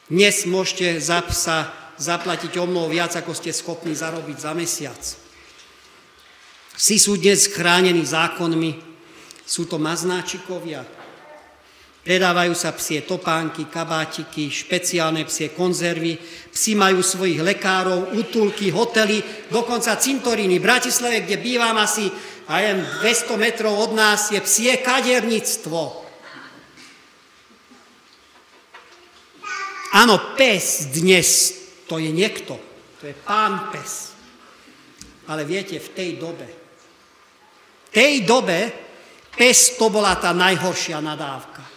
Dnes 0.07 0.47
môžete 0.47 1.03
za 1.03 1.19
psa 1.27 1.75
zaplatiť 1.99 2.55
o 2.55 2.63
mnoho 2.63 2.87
viac, 2.87 3.11
ako 3.19 3.35
ste 3.35 3.51
schopní 3.51 3.91
zarobiť 3.91 4.37
za 4.39 4.55
mesiac. 4.55 5.01
Si 6.75 6.95
sú 6.95 7.19
dnes 7.19 7.51
chránení 7.51 8.07
zákonmi, 8.07 8.79
sú 9.43 9.67
to 9.67 9.75
maznáčikovia, 9.75 10.87
predávajú 12.05 12.53
sa 12.53 12.69
psie 12.77 13.01
topánky, 13.01 13.65
kabátiky, 13.65 14.53
špeciálne 14.53 15.25
psie 15.25 15.49
konzervy, 15.57 16.21
psi 16.53 16.77
majú 16.77 17.01
svojich 17.01 17.41
lekárov, 17.41 18.13
útulky, 18.13 18.69
hotely, 18.69 19.49
dokonca 19.49 19.97
cintoríny. 19.97 20.61
V 20.61 20.67
Bratislave, 20.69 21.25
kde 21.25 21.41
bývam 21.41 21.73
asi 21.81 22.05
aj 22.45 23.01
200 23.01 23.41
metrov 23.41 23.73
od 23.73 23.97
nás, 23.97 24.29
je 24.29 24.37
psie 24.37 24.77
kadernictvo. 24.85 26.05
Áno, 29.97 30.37
pes 30.37 30.93
dnes 30.93 31.57
to 31.89 31.97
je 31.97 32.13
niekto, 32.13 32.53
to 33.01 33.09
je 33.09 33.15
pán 33.25 33.73
pes. 33.73 34.13
Ale 35.25 35.41
viete, 35.41 35.81
v 35.81 35.89
tej 35.89 36.09
dobe, 36.21 36.45
v 36.45 37.89
tej 37.89 38.21
dobe 38.29 38.69
pes 39.33 39.73
to 39.73 39.89
bola 39.89 40.13
tá 40.21 40.37
najhoršia 40.37 41.01
nadávka. 41.01 41.74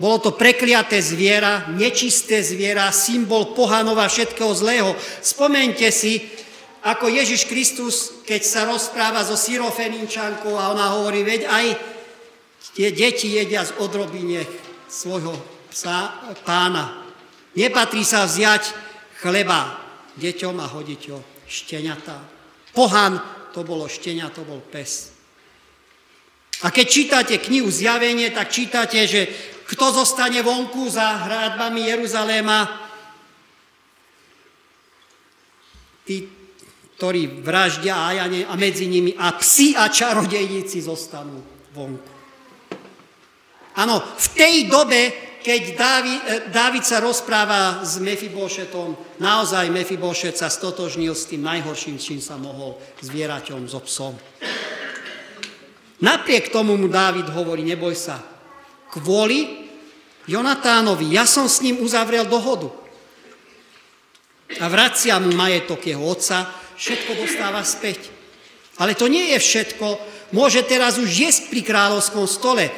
Bolo 0.00 0.16
to 0.16 0.30
prekliaté 0.32 0.96
zviera, 1.04 1.68
nečisté 1.76 2.40
zviera, 2.40 2.88
symbol 2.88 3.52
pohanova 3.52 4.08
všetkého 4.08 4.48
zlého. 4.56 4.96
Spomente 5.20 5.84
si, 5.92 6.24
ako 6.80 7.12
Ježiš 7.12 7.44
Kristus, 7.44 8.24
keď 8.24 8.40
sa 8.40 8.64
rozpráva 8.64 9.20
so 9.20 9.36
Syrofeninčankou 9.36 10.56
a 10.56 10.72
ona 10.72 10.96
hovorí, 10.96 11.20
veď 11.20 11.44
aj 11.44 11.66
tie 12.72 12.88
deti 12.96 13.28
jedia 13.36 13.60
z 13.60 13.76
odrobiniek 13.76 14.48
svojho 14.88 15.36
psa, 15.68 16.16
pána. 16.48 17.04
Nepatrí 17.52 18.00
sa 18.00 18.24
vziať 18.24 18.72
chleba 19.20 19.84
deťom 20.16 20.56
a 20.64 20.66
hodiť 20.66 21.02
ho 21.12 21.20
šteniatá. 21.44 22.16
Pohan 22.72 23.20
to 23.52 23.60
bolo 23.68 23.84
štenia, 23.84 24.32
to 24.32 24.48
bol 24.48 24.64
pes. 24.64 25.12
A 26.64 26.72
keď 26.72 26.86
čítate 26.88 27.34
knihu 27.40 27.68
Zjavenie, 27.68 28.32
tak 28.32 28.52
čítate, 28.52 29.04
že 29.04 29.28
kto 29.70 29.86
zostane 29.94 30.42
vonku 30.42 30.90
za 30.90 31.30
hradbami 31.30 31.86
Jeruzaléma, 31.86 32.58
tí, 36.02 36.26
ktorí 36.98 37.38
vraždia 37.38 37.94
a 38.50 38.54
medzi 38.58 38.90
nimi 38.90 39.14
a 39.14 39.30
psi 39.38 39.78
a 39.78 39.86
čarodejníci 39.86 40.82
zostanú 40.82 41.38
vonku. 41.70 42.10
Áno, 43.78 44.02
v 44.02 44.26
tej 44.34 44.66
dobe 44.66 45.30
keď 45.40 45.62
eh, 45.72 45.76
Dávid 46.52 46.84
sa 46.84 47.00
rozpráva 47.00 47.80
s 47.80 47.96
Mefibošetom, 47.96 49.20
naozaj 49.24 49.72
Mefibošet 49.72 50.36
sa 50.36 50.52
stotožnil 50.52 51.16
s 51.16 51.24
tým 51.24 51.40
najhorším, 51.40 51.96
čím 51.96 52.20
sa 52.20 52.36
mohol 52.36 52.76
zvieraťom 53.00 53.64
so 53.64 53.80
psom. 53.88 54.12
Napriek 56.00 56.52
tomu 56.52 56.76
mu 56.76 56.88
Dávid 56.92 57.28
hovorí, 57.32 57.64
neboj 57.64 57.96
sa, 57.96 58.20
kvôli 58.92 59.59
Jonatánovi, 60.30 61.10
ja 61.10 61.26
som 61.26 61.50
s 61.50 61.58
ním 61.58 61.82
uzavrel 61.82 62.22
dohodu. 62.22 62.70
A 64.62 64.70
vracia 64.70 65.18
mu 65.18 65.34
majetok 65.34 65.82
jeho 65.90 66.06
otca, 66.06 66.46
všetko 66.78 67.18
dostáva 67.18 67.66
späť. 67.66 68.14
Ale 68.78 68.94
to 68.94 69.10
nie 69.10 69.34
je 69.34 69.38
všetko. 69.42 69.86
Môže 70.30 70.62
teraz 70.62 71.02
už 71.02 71.10
jesť 71.10 71.50
pri 71.50 71.66
kráľovskom 71.66 72.30
stole. 72.30 72.70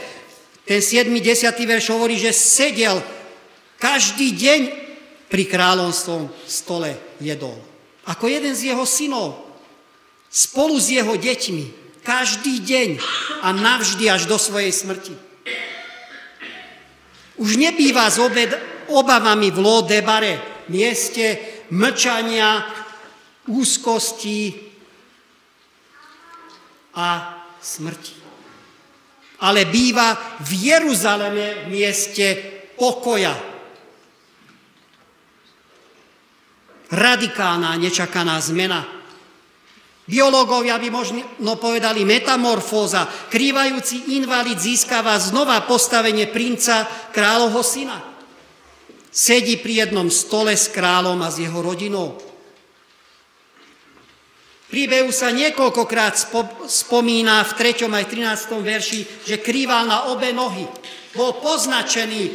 Ten 0.65 0.81
7. 0.81 1.13
10. 1.13 1.53
verš 1.53 1.93
hovorí, 1.93 2.17
že 2.17 2.33
sedel 2.33 3.05
každý 3.77 4.33
deň 4.33 4.61
pri 5.29 5.45
kráľovstvom 5.45 6.33
stole 6.49 6.97
jedol. 7.21 7.57
Ako 8.09 8.27
jeden 8.33 8.57
z 8.57 8.73
jeho 8.73 8.85
synov. 8.89 9.37
Spolu 10.33 10.81
s 10.81 10.89
jeho 10.89 11.15
deťmi. 11.15 11.65
Každý 12.03 12.65
deň 12.65 12.89
a 13.47 13.55
navždy 13.55 14.11
až 14.11 14.27
do 14.27 14.41
svojej 14.41 14.75
smrti. 14.75 15.32
Už 17.37 17.57
nebýva 17.57 18.11
s 18.11 18.19
obed, 18.21 18.51
obavami 18.93 19.49
v 19.49 19.59
Lodebare, 19.59 20.67
mieste 20.69 21.39
mlčania, 21.73 22.61
úzkosti 23.49 24.53
a 26.95 27.09
smrti 27.59 28.23
ale 29.43 29.67
býva 29.67 30.39
v 30.39 30.51
Jeruzaleme 30.71 31.67
mieste 31.67 32.35
pokoja. 32.79 33.35
Radikálna, 36.93 37.75
nečakaná 37.81 38.39
zmena. 38.39 39.02
Biológovia 40.03 40.83
by 40.83 40.89
možno 40.91 41.53
povedali 41.63 42.03
metamorfóza. 42.03 43.07
Krývajúci 43.31 44.19
invalid 44.19 44.59
získava 44.59 45.15
znova 45.23 45.63
postavenie 45.65 46.27
princa 46.27 46.85
kráľovho 47.15 47.63
syna. 47.63 47.99
Sedí 49.13 49.61
pri 49.63 49.87
jednom 49.87 50.11
stole 50.11 50.59
s 50.59 50.73
kráľom 50.73 51.23
a 51.23 51.29
s 51.31 51.39
jeho 51.39 51.61
rodinou 51.63 52.33
príbehu 54.73 55.13
sa 55.13 55.29
niekoľkokrát 55.29 56.17
spomína 56.65 57.45
v 57.45 57.53
3. 57.77 57.93
aj 57.93 58.05
13. 58.09 58.57
verši, 58.57 59.01
že 59.29 59.45
krýval 59.45 59.85
na 59.85 60.09
obe 60.09 60.33
nohy. 60.33 60.65
Bol 61.13 61.37
poznačený 61.45 62.33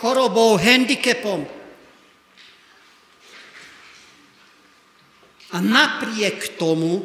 chorobou, 0.00 0.56
handicapom. 0.56 1.44
A 5.52 5.60
napriek 5.60 6.56
tomu 6.56 7.04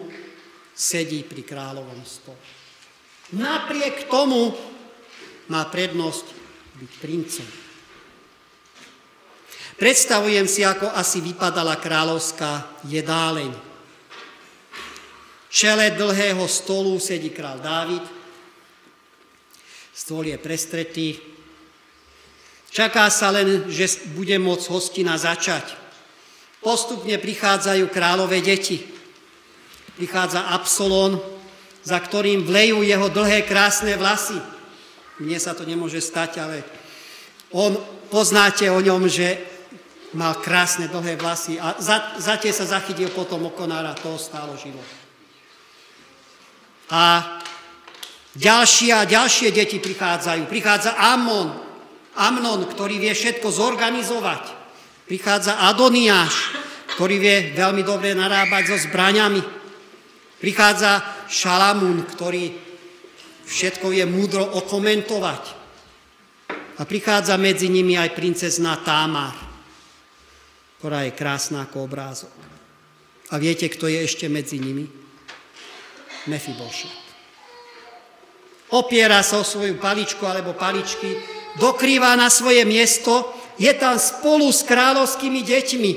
sedí 0.71 1.27
pri 1.27 1.43
kráľovom 1.43 1.99
stole. 2.07 2.39
Napriek 3.35 4.07
tomu 4.07 4.55
má 5.51 5.67
prednosť 5.67 6.25
byť 6.79 6.91
princom. 7.03 7.47
Predstavujem 9.79 10.43
si, 10.43 10.59
ako 10.67 10.91
asi 10.91 11.23
vypadala 11.23 11.79
kráľovská 11.79 12.83
jedáleň. 12.83 13.55
Čele 15.47 15.95
dlhého 15.95 16.43
stolu 16.51 16.99
sedí 16.99 17.31
král 17.31 17.63
Dávid. 17.63 18.03
Stôl 19.95 20.27
je 20.31 20.37
prestretý. 20.39 21.15
Čaká 22.69 23.07
sa 23.07 23.31
len, 23.31 23.71
že 23.71 24.03
bude 24.11 24.35
môcť 24.35 24.67
hostina 24.67 25.15
začať. 25.15 25.78
Postupne 26.59 27.15
prichádzajú 27.15 27.87
kráľové 27.87 28.43
deti. 28.43 28.83
Prichádza 29.95 30.51
Absolón, 30.51 31.19
za 31.83 31.99
ktorým 31.99 32.43
vlejú 32.43 32.83
jeho 32.83 33.07
dlhé 33.07 33.47
krásne 33.47 33.95
vlasy. 33.95 34.35
Mne 35.23 35.39
sa 35.39 35.55
to 35.55 35.63
nemôže 35.63 36.03
stať, 36.03 36.31
ale 36.39 36.57
on, 37.55 37.75
poznáte 38.11 38.67
o 38.67 38.79
ňom, 38.79 39.07
že 39.07 39.39
mal 40.15 40.41
krásne 40.41 40.89
dlhé 40.89 41.15
vlasy 41.15 41.61
a 41.61 41.77
za, 41.77 42.17
za 42.17 42.35
tie 42.41 42.49
sa 42.49 42.65
zachytil 42.65 43.13
potom 43.13 43.45
okonára, 43.45 43.93
toho 43.95 44.17
stálo 44.17 44.57
život. 44.57 44.85
A 46.89 47.37
ďalšie 48.33 48.89
a 48.89 49.05
ďalšie 49.05 49.53
deti 49.53 49.77
prichádzajú. 49.77 50.49
Prichádza 50.49 50.97
Amon, 50.97 51.53
Amnon, 52.17 52.65
ktorý 52.65 52.97
vie 52.97 53.13
všetko 53.13 53.47
zorganizovať. 53.47 54.58
Prichádza 55.09 55.65
Adoniáš, 55.65 56.53
ktorý 56.93 57.15
vie 57.17 57.37
veľmi 57.57 57.81
dobre 57.81 58.13
narábať 58.13 58.63
so 58.69 58.77
zbraňami. 58.77 59.41
Prichádza 60.37 61.25
Šalamún, 61.25 62.05
ktorý 62.05 62.53
všetko 63.49 63.89
vie 63.89 64.05
múdro 64.05 64.45
okomentovať. 64.45 65.43
A 66.79 66.81
prichádza 66.85 67.35
medzi 67.41 67.67
nimi 67.73 67.97
aj 67.97 68.13
princezná 68.13 68.77
Támar 68.85 69.49
ktorá 70.79 71.03
je 71.03 71.11
krásna 71.11 71.67
ako 71.67 71.91
obrázok. 71.91 72.31
A 73.29 73.35
viete, 73.35 73.67
kto 73.67 73.91
je 73.91 73.99
ešte 73.99 74.31
medzi 74.31 74.63
nimi? 74.63 74.87
Mefibošet. 76.31 77.11
Opiera 78.71 79.19
sa 79.19 79.43
o 79.43 79.45
svoju 79.45 79.75
paličku 79.75 80.23
alebo 80.23 80.55
paličky, 80.55 81.19
dokrýva 81.59 82.15
na 82.15 82.31
svoje 82.31 82.63
miesto, 82.63 83.27
je 83.59 83.71
tam 83.75 83.99
spolu 83.99 84.47
s 84.49 84.63
kráľovskými 84.63 85.43
deťmi. 85.43 85.91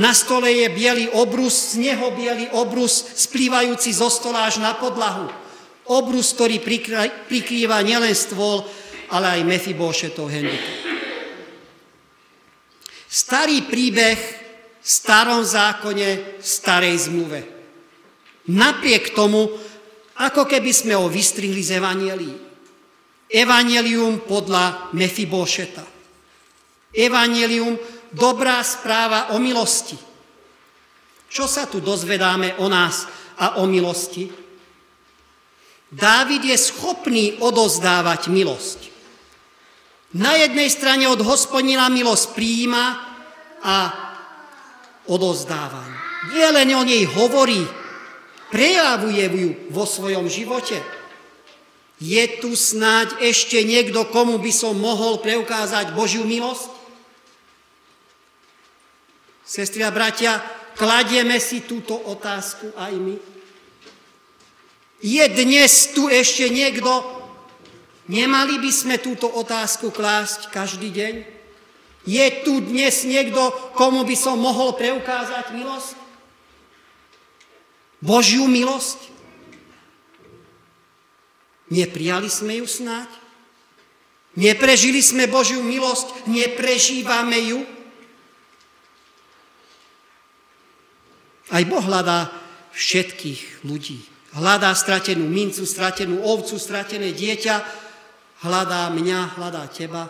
Na 0.00 0.16
stole 0.16 0.48
je 0.48 0.72
biely 0.72 1.12
obrus, 1.12 1.76
z 1.76 1.92
neho 1.92 2.16
biely 2.16 2.48
obrus, 2.56 3.12
splývajúci 3.12 3.92
zo 3.92 4.08
stola 4.08 4.48
až 4.48 4.64
na 4.64 4.72
podlahu. 4.72 5.28
Obrus, 5.92 6.32
ktorý 6.32 6.64
prikrýva 7.28 7.84
nielen 7.84 8.16
stôl, 8.16 8.64
ale 9.12 9.36
aj 9.36 9.40
Mefibošetov 9.44 10.32
handicap. 10.32 10.80
Starý 13.04 13.68
príbeh 13.68 14.16
v 14.80 14.88
starom 14.88 15.44
zákone, 15.44 16.40
v 16.40 16.46
starej 16.46 17.12
zmluve. 17.12 17.44
Napriek 18.48 19.12
tomu, 19.12 19.52
ako 20.16 20.48
keby 20.48 20.72
sme 20.72 20.96
ho 20.96 21.12
vystrihli 21.12 21.60
z 21.60 21.76
Evangelií. 21.76 22.34
Evangelium 23.28 24.24
podľa 24.24 24.96
Mefibošeta. 24.96 25.91
Evangelium 26.92 27.80
dobrá 28.12 28.60
správa 28.60 29.32
o 29.32 29.40
milosti. 29.40 29.96
Čo 31.32 31.48
sa 31.48 31.64
tu 31.64 31.80
dozvedáme 31.80 32.60
o 32.60 32.68
nás 32.68 33.08
a 33.40 33.56
o 33.60 33.64
milosti? 33.64 34.28
Dávid 35.92 36.44
je 36.44 36.56
schopný 36.56 37.40
odozdávať 37.40 38.28
milosť. 38.28 38.80
Na 40.12 40.36
jednej 40.36 40.68
strane 40.68 41.08
od 41.08 41.20
hospodina 41.24 41.88
milosť 41.88 42.36
príjima 42.36 43.00
a 43.64 43.76
odozdáva. 45.08 45.80
Nie 46.36 46.52
len 46.52 46.68
o 46.76 46.84
nej 46.84 47.08
hovorí, 47.08 47.64
prejavuje 48.52 49.24
ju 49.32 49.50
vo 49.72 49.88
svojom 49.88 50.28
živote. 50.28 50.76
Je 51.96 52.24
tu 52.44 52.52
snáď 52.52 53.16
ešte 53.24 53.64
niekto, 53.64 54.04
komu 54.12 54.36
by 54.36 54.52
som 54.52 54.76
mohol 54.76 55.24
preukázať 55.24 55.96
Božiu 55.96 56.28
milosť? 56.28 56.81
Sestri 59.52 59.84
a 59.84 59.92
bratia, 59.92 60.40
kladieme 60.80 61.36
si 61.36 61.68
túto 61.68 61.92
otázku 61.92 62.72
aj 62.72 62.96
my. 62.96 63.16
Je 65.04 65.24
dnes 65.28 65.72
tu 65.92 66.08
ešte 66.08 66.48
niekto, 66.48 67.20
Nemali 68.10 68.58
by 68.58 68.70
sme 68.74 68.96
túto 68.98 69.30
otázku 69.30 69.94
klásť 69.94 70.50
každý 70.50 70.90
deň? 70.90 71.14
Je 72.02 72.26
tu 72.42 72.58
dnes 72.58 72.90
niekto, 73.06 73.38
komu 73.78 74.02
by 74.02 74.16
som 74.18 74.34
mohol 74.42 74.74
preukázať 74.74 75.54
milosť? 75.54 75.94
Božiu 78.02 78.50
milosť? 78.50 78.98
Neprijali 81.70 82.26
sme 82.26 82.58
ju 82.58 82.66
snáď? 82.66 83.06
Neprežili 84.34 84.98
sme 84.98 85.30
Božiu 85.30 85.62
milosť? 85.62 86.26
Neprežívame 86.26 87.38
ju? 87.54 87.81
Aj 91.52 91.62
Boh 91.68 91.84
hľadá 91.84 92.32
všetkých 92.72 93.68
ľudí. 93.68 94.00
Hľadá 94.32 94.72
stratenú 94.72 95.28
mincu, 95.28 95.68
stratenú 95.68 96.24
ovcu, 96.24 96.56
stratené 96.56 97.12
dieťa, 97.12 97.56
hľadá 98.48 98.88
mňa, 98.88 99.36
hľadá 99.36 99.68
teba. 99.68 100.08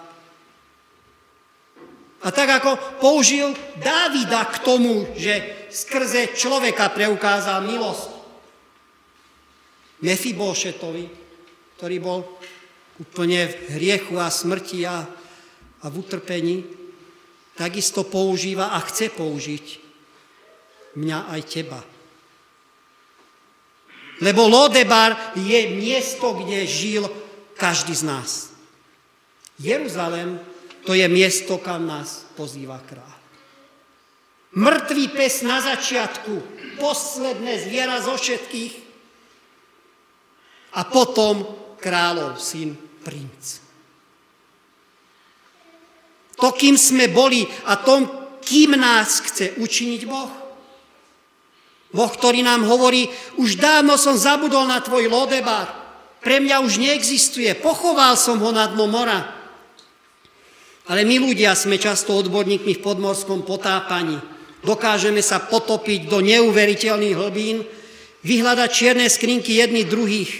A 2.22 2.30
tak 2.30 2.62
ako 2.62 3.02
použil 3.02 3.50
Dávida 3.82 4.46
k 4.46 4.62
tomu, 4.62 5.10
že 5.18 5.66
skrze 5.74 6.38
človeka 6.38 6.94
preukázal 6.94 7.66
milosť 7.66 8.14
Mefibošetovi, 10.06 11.04
ktorý 11.74 11.96
bol 11.98 12.22
úplne 13.02 13.50
v 13.50 13.54
hriechu 13.74 14.14
a 14.22 14.30
smrti 14.30 14.86
a, 14.86 15.02
a 15.82 15.86
v 15.90 15.94
utrpení, 15.98 16.62
takisto 17.58 18.06
používa 18.06 18.70
a 18.70 18.78
chce 18.86 19.10
použiť 19.10 19.81
mňa 20.96 21.18
aj 21.32 21.40
teba. 21.48 21.80
Lebo 24.22 24.46
Lodebar 24.46 25.34
je 25.34 25.60
miesto, 25.74 26.36
kde 26.38 26.62
žil 26.62 27.10
každý 27.58 27.94
z 27.94 28.04
nás. 28.06 28.30
Jeruzalém 29.58 30.38
to 30.82 30.94
je 30.94 31.06
miesto, 31.06 31.58
kam 31.62 31.86
nás 31.86 32.26
pozýva 32.34 32.82
kráľ. 32.82 33.14
Mrtvý 34.52 35.14
pes 35.16 35.40
na 35.46 35.64
začiatku, 35.64 36.34
posledné 36.76 37.62
zviera 37.62 38.02
zo 38.04 38.18
všetkých 38.18 38.74
a 40.76 40.80
potom 40.84 41.46
kráľov 41.80 42.36
syn 42.36 42.76
princ. 43.00 43.62
To, 46.36 46.50
kým 46.52 46.74
sme 46.74 47.06
boli 47.08 47.46
a 47.70 47.78
tom, 47.78 48.04
kým 48.42 48.74
nás 48.74 49.22
chce 49.22 49.56
učiniť 49.62 50.02
Boh. 50.10 50.41
Boh, 51.92 52.08
ktorý 52.08 52.40
nám 52.40 52.64
hovorí, 52.64 53.06
už 53.36 53.60
dávno 53.60 54.00
som 54.00 54.16
zabudol 54.16 54.64
na 54.64 54.80
tvoj 54.80 55.12
lodebar, 55.12 55.68
pre 56.22 56.38
mňa 56.38 56.62
už 56.62 56.78
neexistuje. 56.78 57.52
Pochoval 57.58 58.14
som 58.14 58.38
ho 58.40 58.50
na 58.54 58.70
dno 58.70 58.86
mora. 58.86 59.26
Ale 60.86 61.02
my 61.02 61.18
ľudia 61.18 61.52
sme 61.58 61.82
často 61.82 62.14
odborníkmi 62.14 62.78
v 62.78 62.84
podmorskom 62.84 63.42
potápaní. 63.42 64.18
Dokážeme 64.62 65.18
sa 65.18 65.42
potopiť 65.42 66.06
do 66.06 66.22
neuveriteľných 66.22 67.18
hlbín, 67.18 67.66
vyhľadať 68.22 68.70
čierne 68.70 69.06
skrinky 69.10 69.58
jedných 69.58 69.90
druhých. 69.90 70.32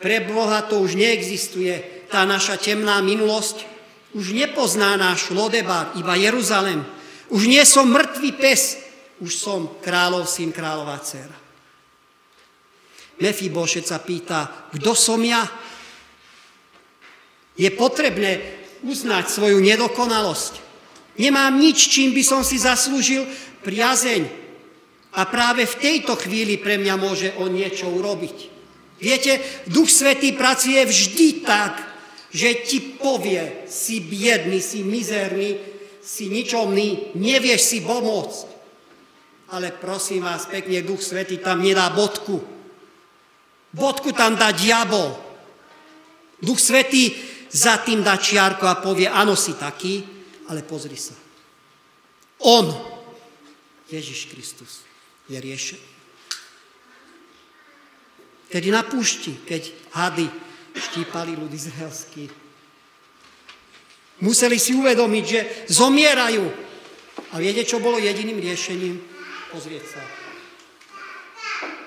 Pre 0.00 0.16
Boha 0.28 0.64
to 0.68 0.84
už 0.84 1.00
neexistuje. 1.00 2.04
Tá 2.12 2.28
naša 2.28 2.60
temná 2.60 3.00
minulosť 3.00 3.64
už 4.10 4.34
nepozná 4.34 4.98
náš 4.98 5.30
Lodebar, 5.30 5.94
iba 5.94 6.18
Jeruzalem. 6.18 6.82
Už 7.30 7.46
nie 7.46 7.62
som 7.62 7.86
mŕtvý 7.88 8.30
pes, 8.36 8.89
už 9.20 9.32
som 9.36 9.80
kráľov 9.84 10.24
syn, 10.24 10.50
kráľová 10.50 11.00
dcera. 11.04 11.38
Mefibošet 13.20 13.84
sa 13.84 14.00
pýta, 14.00 14.68
kto 14.72 14.96
som 14.96 15.20
ja? 15.20 15.44
Je 17.52 17.68
potrebné 17.76 18.40
uznať 18.80 19.28
svoju 19.28 19.60
nedokonalosť. 19.60 20.54
Nemám 21.20 21.52
nič, 21.60 21.92
čím 21.92 22.16
by 22.16 22.24
som 22.24 22.40
si 22.40 22.56
zaslúžil 22.56 23.28
priazeň. 23.60 24.24
A 25.20 25.28
práve 25.28 25.68
v 25.68 25.76
tejto 25.76 26.16
chvíli 26.16 26.56
pre 26.56 26.80
mňa 26.80 26.94
môže 26.96 27.28
on 27.36 27.52
niečo 27.52 27.92
urobiť. 27.92 28.36
Viete, 29.00 29.64
Duch 29.68 29.92
Svetý 29.92 30.32
pracuje 30.32 30.80
vždy 30.80 31.44
tak, 31.44 31.76
že 32.30 32.62
ti 32.62 32.96
povie, 32.96 33.66
si 33.66 34.00
biedný, 34.00 34.62
si 34.62 34.86
mizerný, 34.86 35.58
si 36.00 36.30
ničomný, 36.30 37.18
nevieš 37.18 37.62
si 37.74 37.78
pomôcť. 37.82 38.59
Ale 39.50 39.74
prosím 39.74 40.22
vás 40.22 40.46
pekne, 40.46 40.82
Duch 40.82 41.02
Svetý 41.02 41.42
tam 41.42 41.62
nedá 41.62 41.90
bodku 41.90 42.60
Bodku 43.70 44.10
tam 44.10 44.34
dá 44.34 44.50
diabol. 44.50 45.14
Duch 46.42 46.58
Svetý 46.58 47.14
za 47.50 47.78
tým 47.82 48.02
dá 48.02 48.18
čiarko 48.18 48.66
a 48.66 48.82
povie, 48.82 49.06
áno, 49.06 49.38
si 49.38 49.54
taký, 49.54 50.02
ale 50.50 50.66
pozri 50.66 50.98
sa. 50.98 51.14
On, 52.42 52.66
Ježiš 53.90 54.26
Kristus, 54.32 54.82
je 55.30 55.38
riešený. 55.38 55.88
Keď 58.50 58.64
na 58.74 58.82
púšti, 58.82 59.38
keď 59.46 59.70
hady 59.94 60.26
štípali 60.74 61.38
ľudí 61.38 61.54
izraelský, 61.54 62.26
museli 64.26 64.58
si 64.58 64.74
uvedomiť, 64.74 65.24
že 65.26 65.40
zomierajú. 65.70 66.46
A 67.30 67.38
viete, 67.38 67.62
čo 67.62 67.78
bolo 67.78 68.02
jediným 68.02 68.42
riešením? 68.42 68.98
Pozrieť 69.50 69.82
sa 69.82 70.02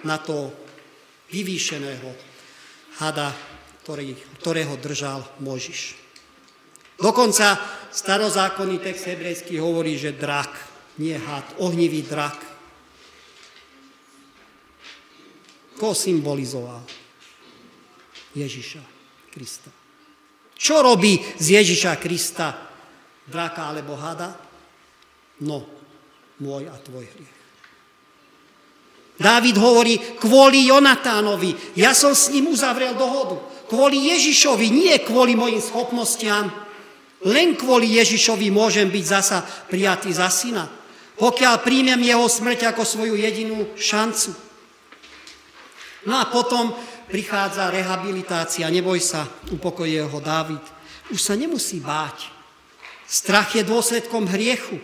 na 0.04 0.20
to 0.20 0.52
vyvýšeného 1.32 2.12
hada, 3.00 3.32
ktorý, 3.84 4.20
ktorého 4.44 4.76
držal 4.76 5.24
Možiš. 5.40 5.96
Dokonca 7.00 7.56
starozákonný 7.88 8.84
text 8.84 9.08
hebrejský 9.08 9.64
hovorí, 9.64 9.96
že 9.96 10.12
drak, 10.12 10.52
nie 11.00 11.16
had, 11.16 11.56
ohnivý 11.64 12.04
drak. 12.04 12.38
Ko 15.80 15.96
symbolizoval? 15.96 16.84
Ježiša 18.36 18.84
Krista. 19.34 19.72
Čo 20.54 20.84
robí 20.86 21.16
z 21.40 21.64
Ježiša 21.64 21.96
Krista 21.96 22.56
draka 23.26 23.72
alebo 23.74 23.96
hada? 23.96 24.36
No, 25.44 25.66
môj 26.40 26.70
a 26.70 26.78
tvoj 26.78 27.08
hriech. 27.08 27.43
Dávid 29.24 29.56
hovorí, 29.56 29.96
kvôli 30.20 30.68
Jonatánovi, 30.68 31.80
ja 31.80 31.96
som 31.96 32.12
s 32.12 32.28
ním 32.28 32.52
uzavrel 32.52 32.92
dohodu. 33.00 33.40
Kvôli 33.72 34.12
Ježišovi, 34.12 34.68
nie 34.68 34.92
kvôli 35.00 35.40
mojim 35.40 35.64
schopnostiam. 35.64 36.52
Len 37.24 37.56
kvôli 37.56 37.96
Ježišovi 38.04 38.52
môžem 38.52 38.92
byť 38.92 39.06
zasa 39.08 39.40
prijatý 39.72 40.12
za 40.12 40.28
syna. 40.28 40.68
Pokiaľ 41.16 41.64
príjmem 41.64 42.04
jeho 42.04 42.28
smrť 42.28 42.76
ako 42.76 42.84
svoju 42.84 43.16
jedinú 43.16 43.72
šancu. 43.80 44.36
No 46.04 46.20
a 46.20 46.28
potom 46.28 46.76
prichádza 47.08 47.72
rehabilitácia, 47.72 48.68
neboj 48.68 49.00
sa, 49.00 49.24
upokojuje 49.56 50.04
ho 50.04 50.20
Dávid. 50.20 50.64
Už 51.16 51.24
sa 51.24 51.40
nemusí 51.40 51.80
báť. 51.80 52.28
Strach 53.08 53.56
je 53.56 53.64
dôsledkom 53.64 54.28
hriechu. 54.28 54.84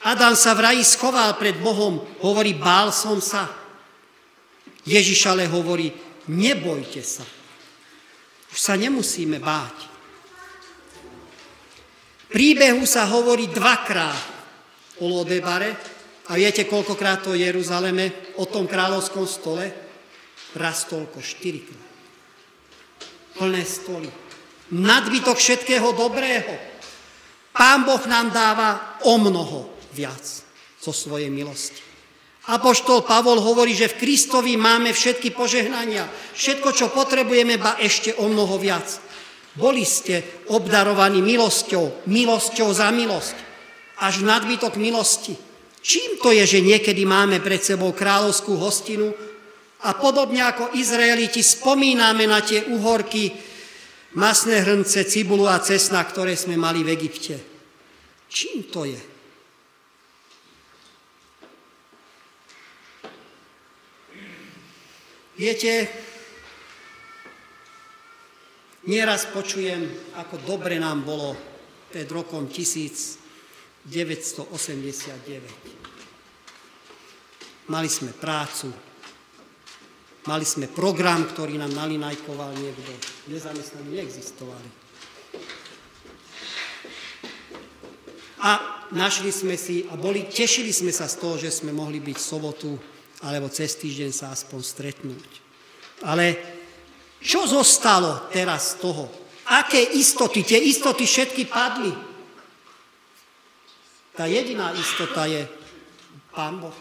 Adam 0.00 0.32
sa 0.32 0.56
v 0.56 0.64
raji 0.64 0.84
schoval 0.84 1.36
pred 1.36 1.60
Bohom, 1.60 2.00
hovorí, 2.24 2.56
bál 2.56 2.88
som 2.88 3.20
sa. 3.20 3.52
Ježiš 4.88 5.28
ale 5.28 5.44
hovorí, 5.44 5.92
nebojte 6.32 7.04
sa. 7.04 7.26
Už 8.48 8.56
sa 8.56 8.80
nemusíme 8.80 9.36
báť. 9.36 9.76
Príbehu 12.32 12.88
sa 12.88 13.04
hovorí 13.12 13.52
dvakrát 13.52 14.40
o 15.04 15.20
Lodebare 15.20 15.76
a 16.32 16.38
viete, 16.38 16.64
koľkokrát 16.64 17.20
to 17.20 17.36
Jeruzaleme, 17.36 18.32
o 18.40 18.48
tom 18.48 18.64
kráľovskom 18.64 19.28
stole? 19.28 19.68
Raz 20.56 20.88
toľko, 20.88 21.20
štyrikrát. 21.20 21.88
Plné 23.36 23.62
stoly. 23.68 24.08
Nadbytok 24.72 25.36
všetkého 25.36 25.92
dobrého. 25.92 26.54
Pán 27.52 27.84
Boh 27.84 28.00
nám 28.08 28.32
dáva 28.32 28.96
o 29.04 29.18
mnoho 29.20 29.79
viac 29.92 30.24
zo 30.80 30.92
svojej 30.92 31.28
milosti. 31.28 31.90
Apoštol 32.50 33.04
Pavol 33.04 33.38
hovorí, 33.38 33.76
že 33.76 33.92
v 33.92 34.00
Kristovi 34.00 34.56
máme 34.56 34.96
všetky 34.96 35.30
požehnania, 35.36 36.08
všetko, 36.34 36.72
čo 36.72 36.86
potrebujeme, 36.90 37.60
ba 37.60 37.76
ešte 37.76 38.16
o 38.16 38.26
mnoho 38.26 38.56
viac. 38.56 38.88
Boli 39.54 39.84
ste 39.84 40.46
obdarovaní 40.48 41.20
milosťou, 41.20 42.08
milosťou 42.08 42.70
za 42.72 42.88
milosť, 42.88 43.36
až 44.00 44.24
nadbytok 44.24 44.80
milosti. 44.80 45.36
Čím 45.80 46.18
to 46.20 46.32
je, 46.32 46.44
že 46.46 46.64
niekedy 46.64 47.04
máme 47.04 47.44
pred 47.44 47.60
sebou 47.60 47.92
kráľovskú 47.92 48.56
hostinu 48.56 49.12
a 49.84 49.96
podobne 49.96 50.44
ako 50.44 50.76
Izraeliti 50.76 51.40
spomíname 51.40 52.28
na 52.28 52.44
tie 52.44 52.68
uhorky, 52.68 53.32
masné 54.16 54.60
hrnce, 54.60 55.08
cibulu 55.08 55.48
a 55.48 55.60
cesna, 55.60 56.04
ktoré 56.04 56.36
sme 56.36 56.56
mali 56.60 56.84
v 56.84 56.92
Egypte. 56.96 57.34
Čím 58.28 58.68
to 58.68 58.84
je? 58.86 59.09
Viete, 65.40 65.88
nieraz 68.84 69.24
počujem, 69.32 69.88
ako 70.20 70.36
dobre 70.44 70.76
nám 70.76 71.00
bolo 71.00 71.32
pred 71.88 72.04
rokom 72.12 72.44
1989. 72.44 73.88
Mali 77.72 77.88
sme 77.88 78.12
prácu, 78.12 78.68
mali 80.28 80.44
sme 80.44 80.68
program, 80.68 81.24
ktorý 81.24 81.56
nám 81.56 81.72
nalinajkoval 81.72 82.60
niekto. 82.60 82.92
Nezamestnaní 83.32 83.96
neexistovali. 83.96 84.68
A 88.44 88.84
našli 88.92 89.32
sme 89.32 89.56
si 89.56 89.88
a 89.88 89.96
boli, 89.96 90.28
tešili 90.28 90.68
sme 90.68 90.92
sa 90.92 91.08
z 91.08 91.16
toho, 91.16 91.40
že 91.40 91.48
sme 91.48 91.72
mohli 91.72 91.96
byť 91.96 92.16
v 92.20 92.28
sobotu 92.28 92.76
alebo 93.20 93.52
cez 93.52 93.76
týždeň 93.76 94.10
sa 94.12 94.32
aspoň 94.32 94.60
stretnúť. 94.64 95.30
Ale 96.08 96.36
čo 97.20 97.44
zostalo 97.44 98.32
teraz 98.32 98.76
z 98.76 98.80
toho? 98.80 99.04
Aké 99.50 99.80
istoty? 100.00 100.40
Tie 100.40 100.56
istoty 100.56 101.04
všetky 101.04 101.44
padli. 101.44 101.92
Tá 104.16 104.24
jediná 104.24 104.72
istota 104.72 105.28
je 105.28 105.44
Pán 106.32 106.60
Boh. 106.60 106.76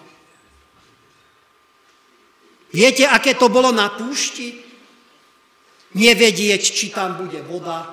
Viete, 2.70 3.04
aké 3.10 3.34
to 3.36 3.50
bolo 3.50 3.74
na 3.74 3.90
púšti? 3.92 4.62
Nevedieť, 5.98 6.62
či 6.62 6.94
tam 6.94 7.18
bude 7.18 7.42
voda. 7.50 7.90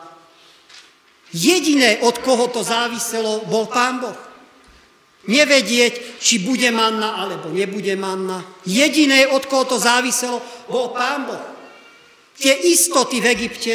Jediné, 1.32 2.04
od 2.04 2.20
koho 2.20 2.46
to 2.52 2.60
záviselo, 2.60 3.48
bol 3.48 3.66
Pán 3.66 4.04
Boh 4.04 4.25
nevedieť, 5.26 6.18
či 6.22 6.42
bude 6.42 6.70
manna 6.70 7.22
alebo 7.22 7.50
nebude 7.50 7.94
manna. 7.98 8.42
Jediné, 8.66 9.26
od 9.30 9.46
koho 9.46 9.66
to 9.66 9.78
záviselo, 9.78 10.38
bol 10.70 10.94
Pán 10.94 11.26
Boh. 11.26 11.44
Tie 12.36 12.52
istoty 12.70 13.22
v 13.22 13.30
Egypte, 13.32 13.74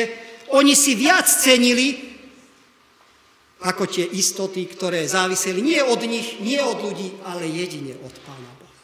oni 0.54 0.76
si 0.76 0.96
viac 0.96 1.26
cenili, 1.26 2.12
ako 3.62 3.86
tie 3.86 4.06
istoty, 4.18 4.66
ktoré 4.66 5.06
záviseli 5.06 5.62
nie 5.62 5.82
od 5.86 6.02
nich, 6.10 6.42
nie 6.42 6.58
od 6.58 6.82
ľudí, 6.82 7.14
ale 7.30 7.46
jedine 7.46 7.94
od 8.02 8.16
Pána 8.26 8.52
Boha. 8.58 8.78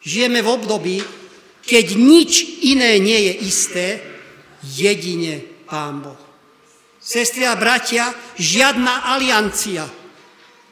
Žijeme 0.00 0.40
v 0.40 0.48
období, 0.48 0.96
keď 1.66 1.86
nič 1.98 2.64
iné 2.64 2.96
nie 3.02 3.28
je 3.28 3.34
isté, 3.44 3.86
jedine 4.64 5.44
Pán 5.68 6.00
Boh. 6.00 6.20
Sestri 6.96 7.46
a 7.46 7.54
bratia, 7.54 8.10
žiadna 8.34 9.14
aliancia, 9.14 9.86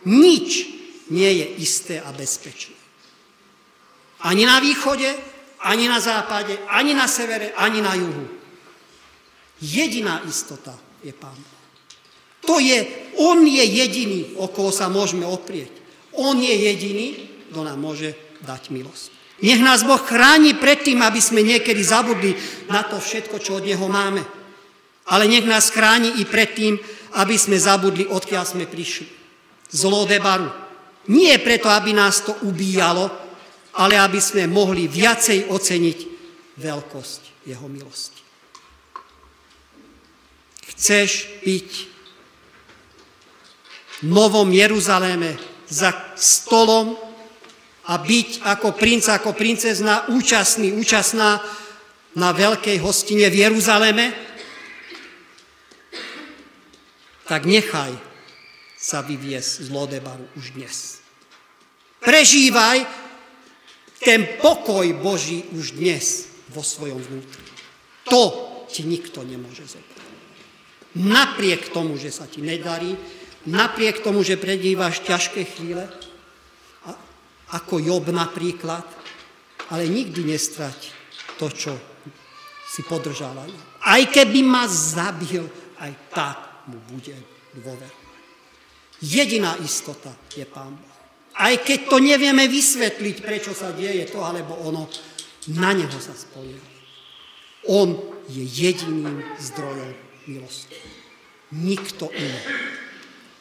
nič 0.04 0.74
nie 1.10 1.30
je 1.40 1.46
isté 1.60 1.94
a 2.00 2.12
bezpečné. 2.12 2.76
Ani 4.24 4.48
na 4.48 4.60
východe, 4.60 5.08
ani 5.60 5.88
na 5.88 6.00
západe, 6.00 6.56
ani 6.68 6.96
na 6.96 7.04
severe, 7.04 7.52
ani 7.56 7.84
na 7.84 7.92
juhu. 7.92 8.24
Jediná 9.60 10.24
istota 10.24 10.72
je 11.04 11.12
Pán 11.12 11.36
Boh. 11.36 11.62
To 12.44 12.60
je, 12.60 12.84
On 13.20 13.40
je 13.40 13.64
jediný, 13.64 14.36
o 14.36 14.48
koho 14.48 14.72
sa 14.72 14.88
môžeme 14.88 15.24
oprieť. 15.24 15.72
On 16.16 16.36
je 16.36 16.52
jediný, 16.52 17.16
kto 17.52 17.64
nám 17.64 17.80
môže 17.80 18.16
dať 18.44 18.68
milosť. 18.72 19.12
Nech 19.44 19.60
nás 19.60 19.84
Boh 19.84 20.00
chráni 20.00 20.56
pred 20.56 20.80
tým, 20.80 21.04
aby 21.04 21.20
sme 21.20 21.44
niekedy 21.44 21.80
zabudli 21.84 22.36
na 22.68 22.84
to 22.84 23.00
všetko, 23.00 23.40
čo 23.40 23.60
od 23.60 23.64
Neho 23.64 23.88
máme. 23.88 24.24
Ale 25.04 25.28
nech 25.28 25.44
nás 25.44 25.68
chráni 25.68 26.16
i 26.20 26.24
pred 26.24 26.52
tým, 26.56 26.80
aby 27.20 27.36
sme 27.36 27.60
zabudli, 27.60 28.08
odkiaľ 28.08 28.44
sme 28.44 28.64
prišli 28.64 29.23
z 29.70 29.81
Lodebaru. 29.85 30.50
Nie 31.09 31.37
preto, 31.38 31.68
aby 31.68 31.92
nás 31.92 32.24
to 32.24 32.33
ubíjalo, 32.48 33.11
ale 33.74 33.98
aby 33.98 34.20
sme 34.22 34.46
mohli 34.46 34.88
viacej 34.88 35.50
oceniť 35.50 35.98
veľkosť 36.57 37.22
jeho 37.50 37.66
milosti. 37.68 38.22
Chceš 40.74 41.40
byť 41.44 41.70
v 43.94 44.11
Novom 44.11 44.48
Jeruzaléme 44.50 45.37
za 45.68 45.92
stolom 46.16 46.96
a 47.85 48.00
byť 48.00 48.42
ako 48.42 48.68
princ, 48.72 49.05
ako 49.12 49.37
princezna 49.37 50.09
účastný, 50.09 50.72
účastná 50.72 51.40
na 52.14 52.31
veľkej 52.33 52.79
hostine 52.81 53.27
v 53.29 53.44
Jeruzaleme, 53.44 54.07
tak 57.27 57.48
nechaj 57.48 58.13
sa 58.84 59.00
vyviesť 59.00 59.64
z 59.64 59.68
Lodebaru 59.72 60.28
už 60.36 60.60
dnes. 60.60 61.00
Prežívaj 62.04 62.84
ten 63.96 64.36
pokoj 64.36 64.84
Boží 65.00 65.48
už 65.56 65.80
dnes 65.80 66.28
vo 66.52 66.60
svojom 66.60 67.00
vnútri. 67.00 67.48
To 68.12 68.22
ti 68.68 68.84
nikto 68.84 69.24
nemôže 69.24 69.64
zobrať. 69.64 70.04
Napriek 71.00 71.72
tomu, 71.72 71.96
že 71.96 72.12
sa 72.12 72.28
ti 72.28 72.44
nedarí, 72.44 72.92
napriek 73.48 74.04
tomu, 74.04 74.20
že 74.20 74.36
predívaš 74.36 75.00
ťažké 75.00 75.48
chvíle, 75.48 75.88
ako 77.56 77.80
Job 77.80 78.04
napríklad, 78.12 78.84
ale 79.72 79.88
nikdy 79.88 80.28
nestrať 80.28 80.92
to, 81.40 81.48
čo 81.48 81.72
si 82.68 82.84
podržala. 82.84 83.48
Aj 83.80 84.02
keby 84.12 84.44
ma 84.44 84.68
zabil, 84.68 85.48
aj 85.80 85.92
tak 86.12 86.38
mu 86.68 86.76
bude 86.92 87.16
dôverovať. 87.56 88.03
Jediná 89.02 89.59
istota 89.62 90.14
je 90.37 90.46
Pán 90.46 90.74
Boh. 90.74 90.94
Aj 91.35 91.54
keď 91.59 91.90
to 91.90 91.98
nevieme 91.98 92.46
vysvetliť, 92.46 93.16
prečo 93.18 93.50
sa 93.50 93.74
deje 93.74 94.07
to 94.07 94.22
alebo 94.22 94.54
ono, 94.62 94.87
na 95.50 95.74
Neho 95.74 95.98
sa 95.98 96.14
spolieha. 96.14 96.72
On 97.66 97.90
je 98.30 98.44
jediným 98.44 99.24
zdrojom 99.40 99.92
milosti. 100.30 100.78
Nikto 101.52 102.09
iný. 102.14 102.40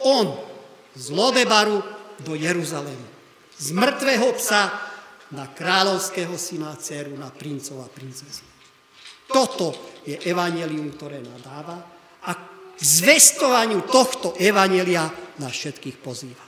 On 0.04 0.28
z 0.96 1.06
Lodebaru 1.13 1.80
do 2.22 2.34
Jeruzalému. 2.36 3.08
Z 3.58 3.72
mŕtvého 3.72 4.30
psa 4.36 4.74
na 5.34 5.50
kráľovského 5.50 6.38
syna, 6.38 6.78
dceru, 6.78 7.18
na 7.18 7.34
princov 7.34 7.82
a 7.82 7.88
princezu. 7.89 8.46
Toto 9.26 9.74
je 10.06 10.20
evanelium, 10.30 10.94
ktoré 10.94 11.24
nadáva 11.24 11.80
a 12.28 12.32
k 12.78 12.80
zvestovaniu 12.82 13.82
tohto 13.88 14.38
evanelia 14.38 15.10
nás 15.41 15.54
všetkých 15.54 15.98
pozýva. 16.02 16.46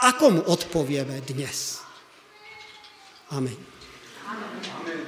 Ako 0.00 0.24
mu 0.32 0.42
odpovieme 0.48 1.20
dnes? 1.24 1.84
Amen. 3.30 3.56
Amen. 4.26 4.99